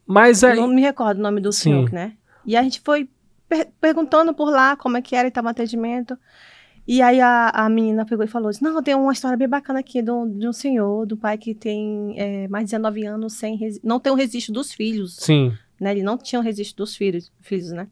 [0.05, 0.57] Mas aí.
[0.57, 1.61] Eu não me recordo o nome do Sim.
[1.61, 2.17] senhor, né?
[2.45, 3.09] E a gente foi
[3.47, 6.17] per perguntando por lá como é que era e estava atendimento.
[6.85, 9.79] E aí a, a menina pegou e falou assim, não, tem uma história bem bacana
[9.79, 14.01] aqui de um, senhor, do pai que tem é, mais de 19 anos sem não
[14.01, 15.15] tem o um registro dos filhos.
[15.15, 15.53] Sim.
[15.79, 15.91] Né?
[15.91, 17.87] Ele não tinha o um registro dos filhos, filhos, né?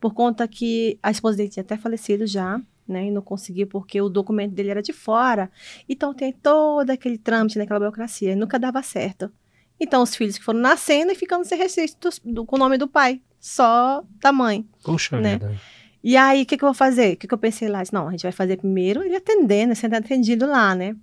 [0.00, 3.06] Por conta que a esposa dele tinha até falecido já né?
[3.06, 5.50] E não conseguia porque o documento dele era de fora.
[5.88, 8.34] Então tem todo aquele trâmite naquela burocracia.
[8.34, 9.30] nunca dava certo.
[9.78, 12.88] Então os filhos que foram nascendo e ficando sem registro do, com o nome do
[12.88, 14.66] pai, só da mãe.
[14.82, 15.34] Poxa né?
[15.34, 15.60] vida.
[16.02, 17.14] E aí, o que, que eu vou fazer?
[17.14, 17.82] O que, que eu pensei lá?
[17.82, 20.96] Disse, não, a gente vai fazer primeiro ele atendendo, sendo atendido lá, né?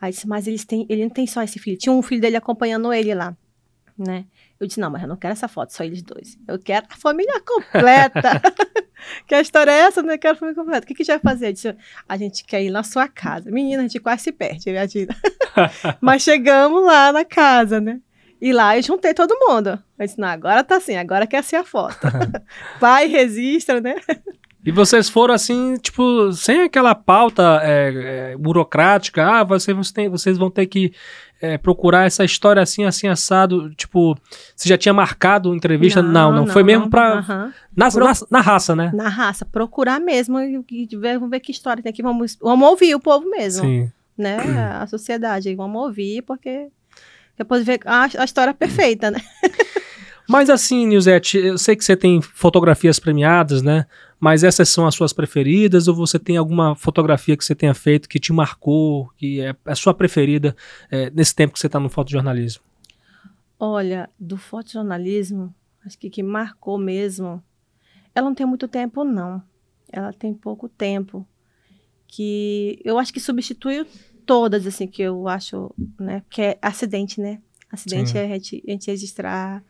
[0.00, 1.78] Aí disse, mas eles têm, ele não tem só esse filho.
[1.78, 3.36] Tinha um filho dele acompanhando ele lá,
[3.96, 4.26] né?
[4.64, 6.38] Eu disse, não, mas eu não quero essa foto, só eles dois.
[6.48, 8.40] Eu quero a família completa.
[9.26, 10.14] que a história é essa, né?
[10.14, 10.84] Eu quero a família completa.
[10.84, 11.48] O que, que a gente vai fazer?
[11.48, 11.76] Eu disse,
[12.08, 13.50] a gente quer ir na sua casa.
[13.50, 15.14] Menina, a gente quase se perde, vida.
[16.00, 18.00] mas chegamos lá na casa, né?
[18.40, 19.82] E lá eu juntei todo mundo.
[19.98, 22.06] Eu disse, não, agora tá assim, agora quer ser a foto.
[22.80, 23.96] Pai, registra, né?
[24.64, 29.76] E vocês foram assim, tipo, sem aquela pauta é, é, burocrática, ah, vocês,
[30.10, 30.92] vocês vão ter que
[31.40, 33.74] é, procurar essa história assim, assim, assado?
[33.74, 34.16] Tipo,
[34.56, 36.00] você já tinha marcado entrevista?
[36.00, 36.32] Não, não.
[36.32, 37.16] não, não foi mesmo pra.
[37.16, 37.52] Uhum.
[37.76, 38.04] Na, Pro...
[38.04, 38.90] na, na, raça, né?
[38.94, 42.02] Na raça, procurar mesmo e, e ver, vamos ver que história tem aqui.
[42.02, 43.66] Vamos, vamos ouvir o povo mesmo.
[43.66, 43.92] Sim.
[44.16, 44.38] Né?
[44.80, 45.54] A sociedade.
[45.54, 46.68] Vamos ouvir, porque
[47.36, 49.20] depois ver a, a história perfeita, né?
[50.26, 53.84] Mas assim, Nilzete, eu sei que você tem fotografias premiadas, né?
[54.24, 58.08] Mas essas são as suas preferidas ou você tem alguma fotografia que você tenha feito
[58.08, 60.56] que te marcou, que é a sua preferida
[60.90, 62.62] é, nesse tempo que você está no fotojornalismo?
[63.60, 65.54] Olha, do fotojornalismo,
[65.84, 67.44] acho que que marcou mesmo,
[68.14, 69.42] ela não tem muito tempo não.
[69.92, 71.28] Ela tem pouco tempo.
[72.06, 73.86] Que eu acho que substitui
[74.24, 75.70] todas, assim, que eu acho,
[76.00, 76.22] né?
[76.30, 77.42] Que é acidente, né?
[77.70, 79.62] Acidente é a gente, a gente registrar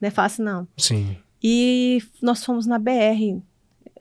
[0.00, 0.68] não é fácil, não.
[0.76, 1.16] Sim.
[1.42, 3.42] E nós fomos na BR.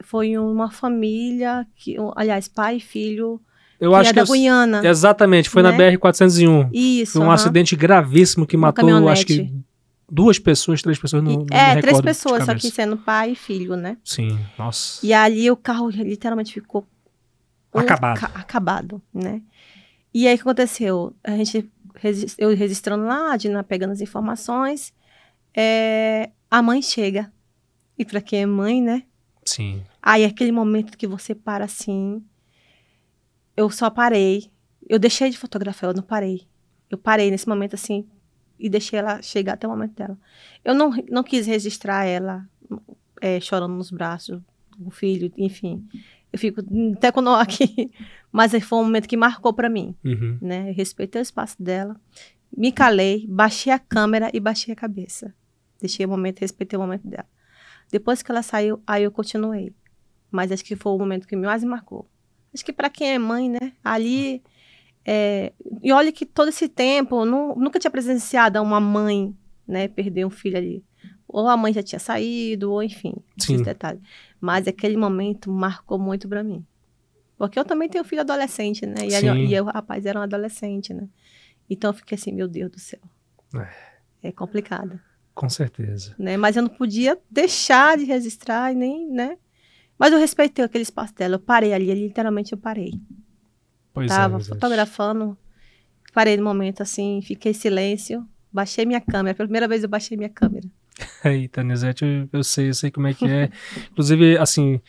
[0.01, 3.39] Foi uma família, que, aliás, pai e filho.
[3.79, 4.87] Eu acho é que da eu, Guiana.
[4.87, 5.71] Exatamente, foi né?
[5.71, 6.69] na BR-401.
[6.73, 7.13] Isso.
[7.13, 7.33] Foi um uh -huh.
[7.33, 9.53] acidente gravíssimo que matou, acho que
[10.11, 11.45] duas pessoas, três pessoas no.
[11.51, 13.97] É, três pessoas, só que sendo pai e filho, né?
[14.03, 15.05] Sim, nossa.
[15.05, 16.85] E ali o carro literalmente ficou
[17.73, 18.19] acabado.
[18.19, 19.41] Ca acabado, né?
[20.13, 21.13] E aí o que aconteceu?
[21.23, 21.69] A gente,
[22.37, 24.91] eu registrando lá, a Dina pegando as informações,
[25.55, 27.31] é, a mãe chega.
[27.97, 29.03] E para quem é mãe, né?
[29.43, 29.83] Sim.
[30.01, 32.23] Aí aquele momento que você para assim.
[33.55, 34.49] Eu só parei.
[34.87, 36.47] Eu deixei de fotografar, eu não parei.
[36.89, 38.07] Eu parei nesse momento assim
[38.59, 40.17] e deixei ela chegar até o momento dela.
[40.65, 42.47] Eu não, não quis registrar ela
[43.21, 44.41] é, chorando nos braços,
[44.79, 45.87] o filho, enfim.
[46.31, 46.61] Eu fico
[46.95, 47.91] até quando aqui.
[48.31, 50.37] Mas foi um momento que marcou para mim, uhum.
[50.41, 50.69] né?
[50.69, 51.99] Eu respeitei o espaço dela,
[52.55, 55.33] me calei, baixei a câmera e baixei a cabeça.
[55.79, 57.25] Deixei o momento, respeitei o momento dela.
[57.91, 59.73] Depois que ela saiu, aí eu continuei.
[60.31, 62.07] Mas acho que foi o momento que me mais marcou.
[62.53, 63.73] Acho que para quem é mãe, né?
[63.83, 64.43] Ali.
[65.05, 65.53] É...
[65.81, 69.35] E olha que todo esse tempo, não, nunca tinha presenciado uma mãe,
[69.67, 70.83] né, perder um filho ali.
[71.27, 74.01] Ou a mãe já tinha saído, ou enfim, esses detalhes.
[74.41, 76.65] Mas aquele momento marcou muito para mim.
[77.37, 79.07] Porque eu também tenho filho adolescente, né?
[79.07, 81.07] E, ele, e eu, rapaz era um adolescente, né?
[81.69, 82.99] Então eu fiquei assim, meu Deus do céu.
[83.55, 84.99] É, é complicado.
[85.33, 86.15] Com certeza.
[86.19, 86.35] Né?
[86.35, 89.37] Mas eu não podia deixar de registrar e nem, né?
[89.99, 91.35] Mas eu respeitei aquele espaço dela.
[91.35, 92.93] Eu parei ali, literalmente eu parei.
[93.93, 95.37] Pois é, Tava é, fotografando,
[96.13, 99.35] parei no momento assim, fiquei em silêncio, baixei minha câmera.
[99.35, 100.65] Pela primeira vez eu baixei minha câmera.
[101.25, 103.49] Eita, Nizete, eu, eu sei, eu sei como é que é.
[103.91, 104.79] Inclusive, assim,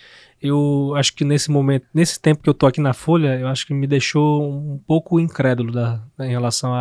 [0.41, 3.67] eu acho que nesse momento, nesse tempo que eu tô aqui na Folha, eu acho
[3.67, 6.73] que me deixou um pouco incrédulo da, da em relação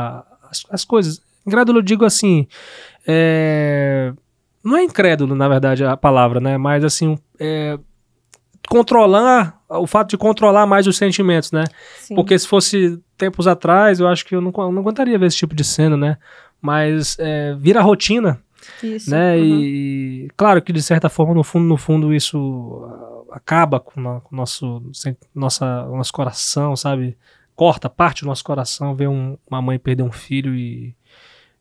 [0.70, 2.48] às coisas, Incrédulo, eu digo assim.
[3.08, 4.14] é,
[4.64, 6.58] Não é incrédulo, na verdade, a palavra, né?
[6.58, 7.18] Mas assim.
[7.40, 7.78] é,
[8.68, 9.60] Controlar.
[9.70, 11.64] O fato de controlar mais os sentimentos, né?
[11.99, 12.16] Sim.
[12.16, 15.38] Porque se fosse tempos atrás, eu acho que eu não, eu não aguentaria ver esse
[15.38, 16.18] tipo de cena, né?
[16.62, 18.41] Mas é, vira rotina,
[18.84, 19.10] Isso.
[19.12, 19.36] né?
[19.38, 19.43] uhum.
[19.43, 24.22] E claro que de certa forma, no fundo, no fundo, isso ah, acaba com o
[24.36, 24.82] nosso,
[25.36, 27.16] nossa, nosso coração, sabe?
[27.55, 30.95] Corta parte do nosso coração ver um- uma mãe perder um filho e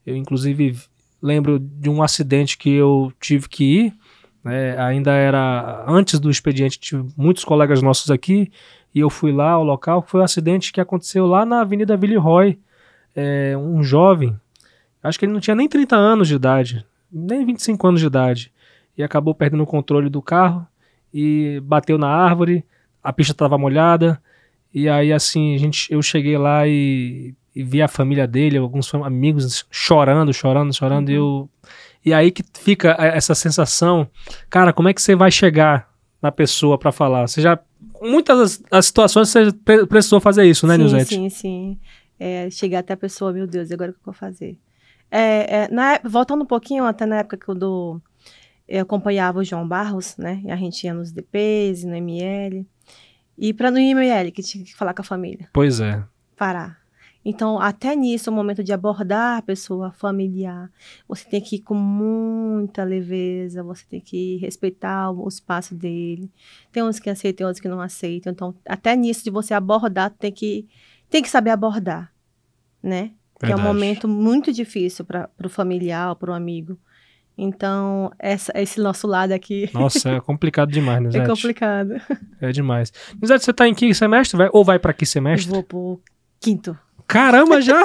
[0.07, 0.79] eu inclusive
[1.21, 3.95] lembro de um acidente que eu tive que ir,
[4.43, 4.79] né?
[4.79, 8.51] ainda era antes do expediente, tive muitos colegas nossos aqui
[8.95, 12.59] e eu fui lá ao local, foi um acidente que aconteceu lá na Avenida Villeroy,
[13.15, 14.39] é, um jovem,
[15.03, 18.53] acho que ele não tinha nem 30 anos de idade, nem 25 anos de idade,
[18.97, 20.67] e acabou perdendo o controle do carro
[21.13, 22.65] e bateu na árvore,
[23.03, 24.21] a pista estava molhada,
[24.73, 28.93] e aí assim, a gente, eu cheguei lá e, e vi a família dele, alguns
[28.95, 31.49] amigos chorando, chorando, chorando, e eu...
[32.09, 34.09] E aí que fica essa sensação,
[34.51, 35.89] cara, como é que você vai chegar
[36.21, 37.27] na pessoa para falar?
[37.29, 37.59] Você já...
[38.03, 41.15] Muitas das, das situações você pre- precisou fazer isso, né, sim, Nilzete?
[41.15, 41.79] Sim, sim.
[42.19, 44.59] É, chegar até a pessoa, meu Deus, e agora o que eu vou fazer?
[45.11, 48.01] É, é, na, ép- voltando um pouquinho, até na época que eu, do,
[48.69, 50.41] eu acompanhava o João Barros, né?
[50.45, 52.67] E a gente ia nos DPs, no ML.
[53.39, 56.03] E para no ML, que tinha que falar com a família, Pois é.
[56.37, 56.79] parar.
[57.25, 60.71] Então, até nisso, o momento de abordar a pessoa familiar,
[61.07, 66.31] você tem que ir com muita leveza, você tem que respeitar o, o espaço dele.
[66.73, 68.33] Tem uns que aceitam, tem outros que não aceitam.
[68.33, 70.67] Então, até nisso de você abordar, tem que,
[71.11, 72.13] tem que saber abordar,
[72.83, 73.13] né?
[73.39, 76.77] Que é um momento muito difícil para o familiar, para o amigo.
[77.37, 81.29] Então, essa, esse nosso lado aqui Nossa, é complicado demais, é Nilzete.
[81.29, 81.95] complicado.
[82.41, 82.93] É demais.
[83.15, 84.37] Nilzete, você tá em que semestre?
[84.37, 85.49] Vai, ou vai para que semestre?
[85.49, 86.01] Vou pro
[86.41, 86.77] quinto,
[87.09, 87.83] Caramba, já!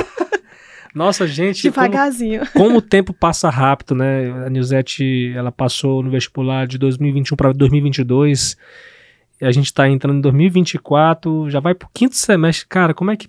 [0.94, 2.42] Nossa, gente, como, devagarzinho.
[2.54, 4.46] como o tempo passa rápido, né?
[4.46, 8.56] A Nilzete, ela passou no vestibular de 2021 para 2022.
[9.42, 12.68] E a gente tá entrando em 2024, já vai pro quinto semestre.
[12.68, 13.28] Cara, como é que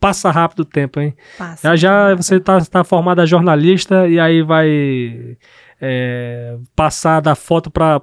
[0.00, 1.14] passa rápido o tempo, hein?
[1.38, 1.76] Passa.
[1.76, 5.36] Já já você tá, tá formada jornalista e aí vai
[5.80, 8.00] é, passar da foto para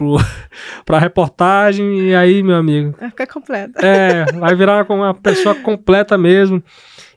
[0.00, 0.16] pro,
[0.86, 3.86] pra reportagem e aí, meu amigo, Vai ficar completa.
[3.86, 6.62] é, vai virar uma pessoa completa mesmo.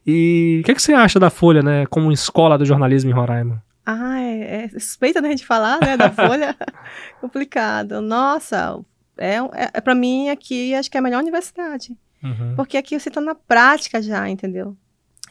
[0.05, 3.63] E o que, que você acha da Folha, né, como escola do jornalismo em Roraima?
[3.85, 6.53] Ah, é, é suspeita da gente falar, né, da Folha.
[7.21, 8.01] Complicado.
[8.01, 8.79] Nossa,
[9.17, 11.97] é, é, é para mim aqui, acho que é a melhor universidade.
[12.21, 12.53] Uhum.
[12.57, 14.75] Porque aqui você tá na prática já, entendeu?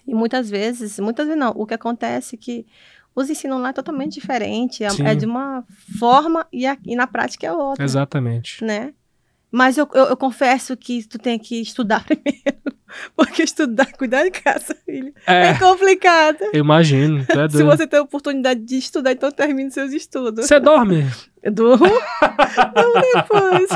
[0.06, 2.66] E muitas vezes, muitas vezes não, o que acontece é que
[3.14, 5.06] os ensinos lá é totalmente diferente, é, Sim.
[5.06, 5.64] é de uma
[5.98, 8.64] forma e, a- e na prática é outra, Exatamente.
[8.64, 8.92] né?
[9.50, 12.40] Mas eu, eu, eu confesso que tu tem que estudar primeiro,
[13.14, 16.38] porque estudar, cuidar de casa, filho, é, É, complicado.
[16.54, 17.18] eu imagino.
[17.28, 20.46] é Se você tem a oportunidade de estudar, então termine seus estudos.
[20.46, 21.04] Você dorme?
[21.42, 21.84] Eu durmo.
[21.84, 23.68] Durmo depois.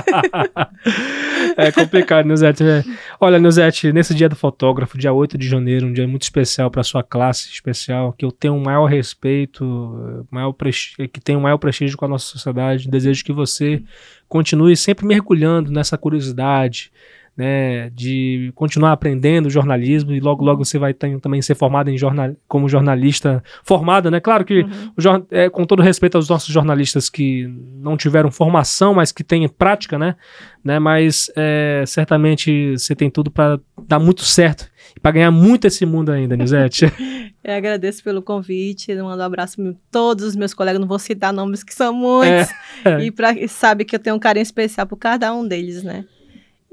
[1.56, 2.62] É complicado, Nilzete.
[2.62, 2.84] É.
[3.20, 6.82] Olha, Nilzete, nesse dia do fotógrafo, dia 8 de janeiro, um dia muito especial para
[6.82, 11.96] sua classe especial, que eu tenho o maior respeito, maior que tem o maior prestígio
[11.96, 12.88] com a nossa sociedade.
[12.88, 13.82] Desejo que você
[14.28, 16.90] continue sempre mergulhando nessa curiosidade,
[17.36, 21.98] né, de continuar aprendendo jornalismo e logo logo você vai ter- também ser formado em
[21.98, 24.20] jornal, como jornalista formada, né?
[24.20, 24.92] Claro que Uhum.
[24.96, 27.46] o é, com todo respeito aos nossos jornalistas que
[27.78, 30.16] não tiveram formação, mas que têm prática, né?
[30.64, 30.78] né?
[30.78, 34.66] Mas é, certamente você tem tudo para dar muito certo
[34.96, 36.86] e para ganhar muito esse mundo ainda, Nizete.
[37.44, 41.32] Eu agradeço pelo convite, mando um abraço para todos os meus colegas, não vou citar
[41.32, 42.50] nomes que são muitos,
[42.84, 43.04] É.
[43.04, 46.04] e, pra, e sabe que eu tenho um carinho especial por cada um deles, né?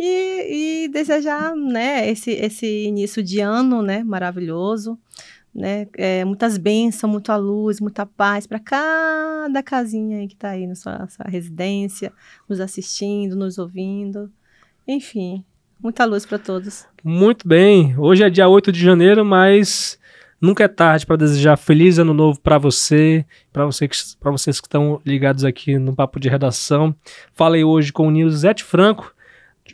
[0.05, 4.99] E, e desejar, né, esse, esse início de ano, né, maravilhoso,
[5.55, 10.67] né, é, muitas bênçãos, muita luz, muita paz para cada casinha aí que tá aí
[10.67, 12.11] na sua, sua residência,
[12.49, 14.29] nos assistindo, nos ouvindo,
[14.85, 15.41] enfim,
[15.81, 16.85] muita luz para todos.
[17.01, 17.97] muito bem.
[17.97, 19.97] Hoje é dia 8 de janeiro, mas
[20.41, 23.87] nunca é tarde para desejar feliz ano novo para você, para você
[24.21, 26.93] vocês que estão ligados aqui no Papo de Redação.
[27.33, 29.12] Falei hoje com o Nilzete Franco,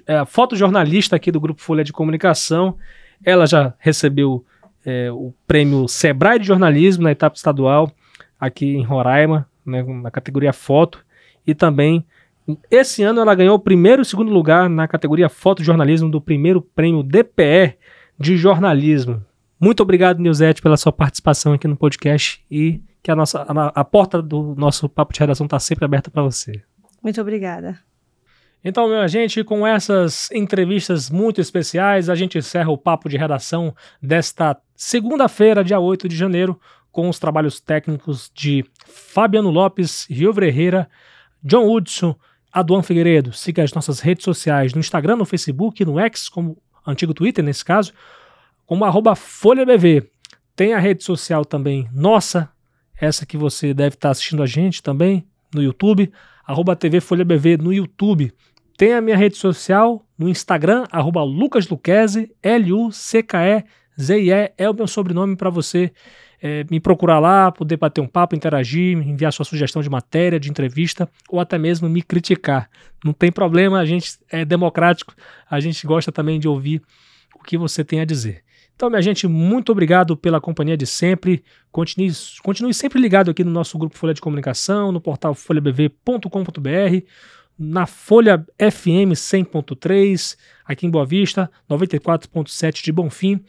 [0.05, 2.77] é, fotojornalista aqui do Grupo Folha de Comunicação.
[3.23, 4.45] Ela já recebeu
[4.85, 7.91] é, o prêmio Sebrae de Jornalismo na etapa estadual
[8.39, 11.03] aqui em Roraima, né, na categoria foto,
[11.45, 12.05] e também
[12.71, 17.03] esse ano ela ganhou o primeiro e segundo lugar na categoria fotojornalismo do primeiro prêmio
[17.03, 17.77] DPE
[18.17, 19.23] de jornalismo.
[19.59, 23.83] Muito obrigado, Nilzete, pela sua participação aqui no podcast e que a, nossa, a, a
[23.83, 26.61] porta do nosso papo de redação está sempre aberta para você.
[27.03, 27.77] Muito obrigada.
[28.63, 33.73] Então, minha gente, com essas entrevistas muito especiais, a gente encerra o papo de redação
[34.01, 36.59] desta segunda-feira, dia 8 de janeiro,
[36.91, 40.89] com os trabalhos técnicos de Fabiano Lopes, Rio Ferreira,
[41.41, 42.15] John Hudson,
[42.51, 43.31] Aduan Figueiredo.
[43.31, 47.63] Siga as nossas redes sociais no Instagram, no Facebook, no X, como antigo Twitter nesse
[47.63, 47.93] caso,
[48.65, 50.09] como arroba FolhaBV.
[50.55, 52.49] Tem a rede social também nossa,
[52.99, 56.11] essa que você deve estar assistindo a gente também no YouTube,
[56.45, 58.33] arroba TV Folha BV no YouTube.
[58.79, 61.19] Tem a minha rede social no Instagram, arroba
[62.41, 63.51] L-U-C-K-E-Z-I-E,
[64.57, 65.91] é o meu sobrenome para você
[66.41, 70.49] é, me procurar lá, poder bater um papo, interagir, enviar sua sugestão de matéria, de
[70.49, 72.69] entrevista, ou até mesmo me criticar.
[73.03, 75.13] Não tem problema, a gente é democrático,
[75.51, 76.81] a gente gosta também de ouvir
[77.35, 78.45] o que você tem a dizer.
[78.79, 81.43] Então, minha gente, muito obrigado pela companhia de sempre.
[81.69, 87.03] Continue, continue sempre ligado aqui no nosso grupo Folha de Comunicação, no portal folhabv.com.br,
[87.59, 93.43] na Folha FM 100.3, aqui em Boa Vista, 94.7 de Bonfim.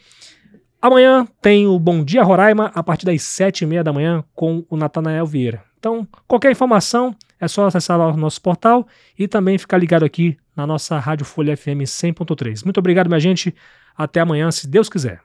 [0.82, 4.64] Amanhã tem o Bom Dia Roraima, a partir das sete e meia da manhã, com
[4.68, 5.62] o Natanael Vieira.
[5.78, 8.86] Então, qualquer informação é só acessar lá o nosso portal
[9.18, 12.64] e também ficar ligado aqui na nossa Rádio Folha FM 100.3.
[12.64, 13.54] Muito obrigado, minha gente.
[13.96, 15.20] Até amanhã, se Deus quiser.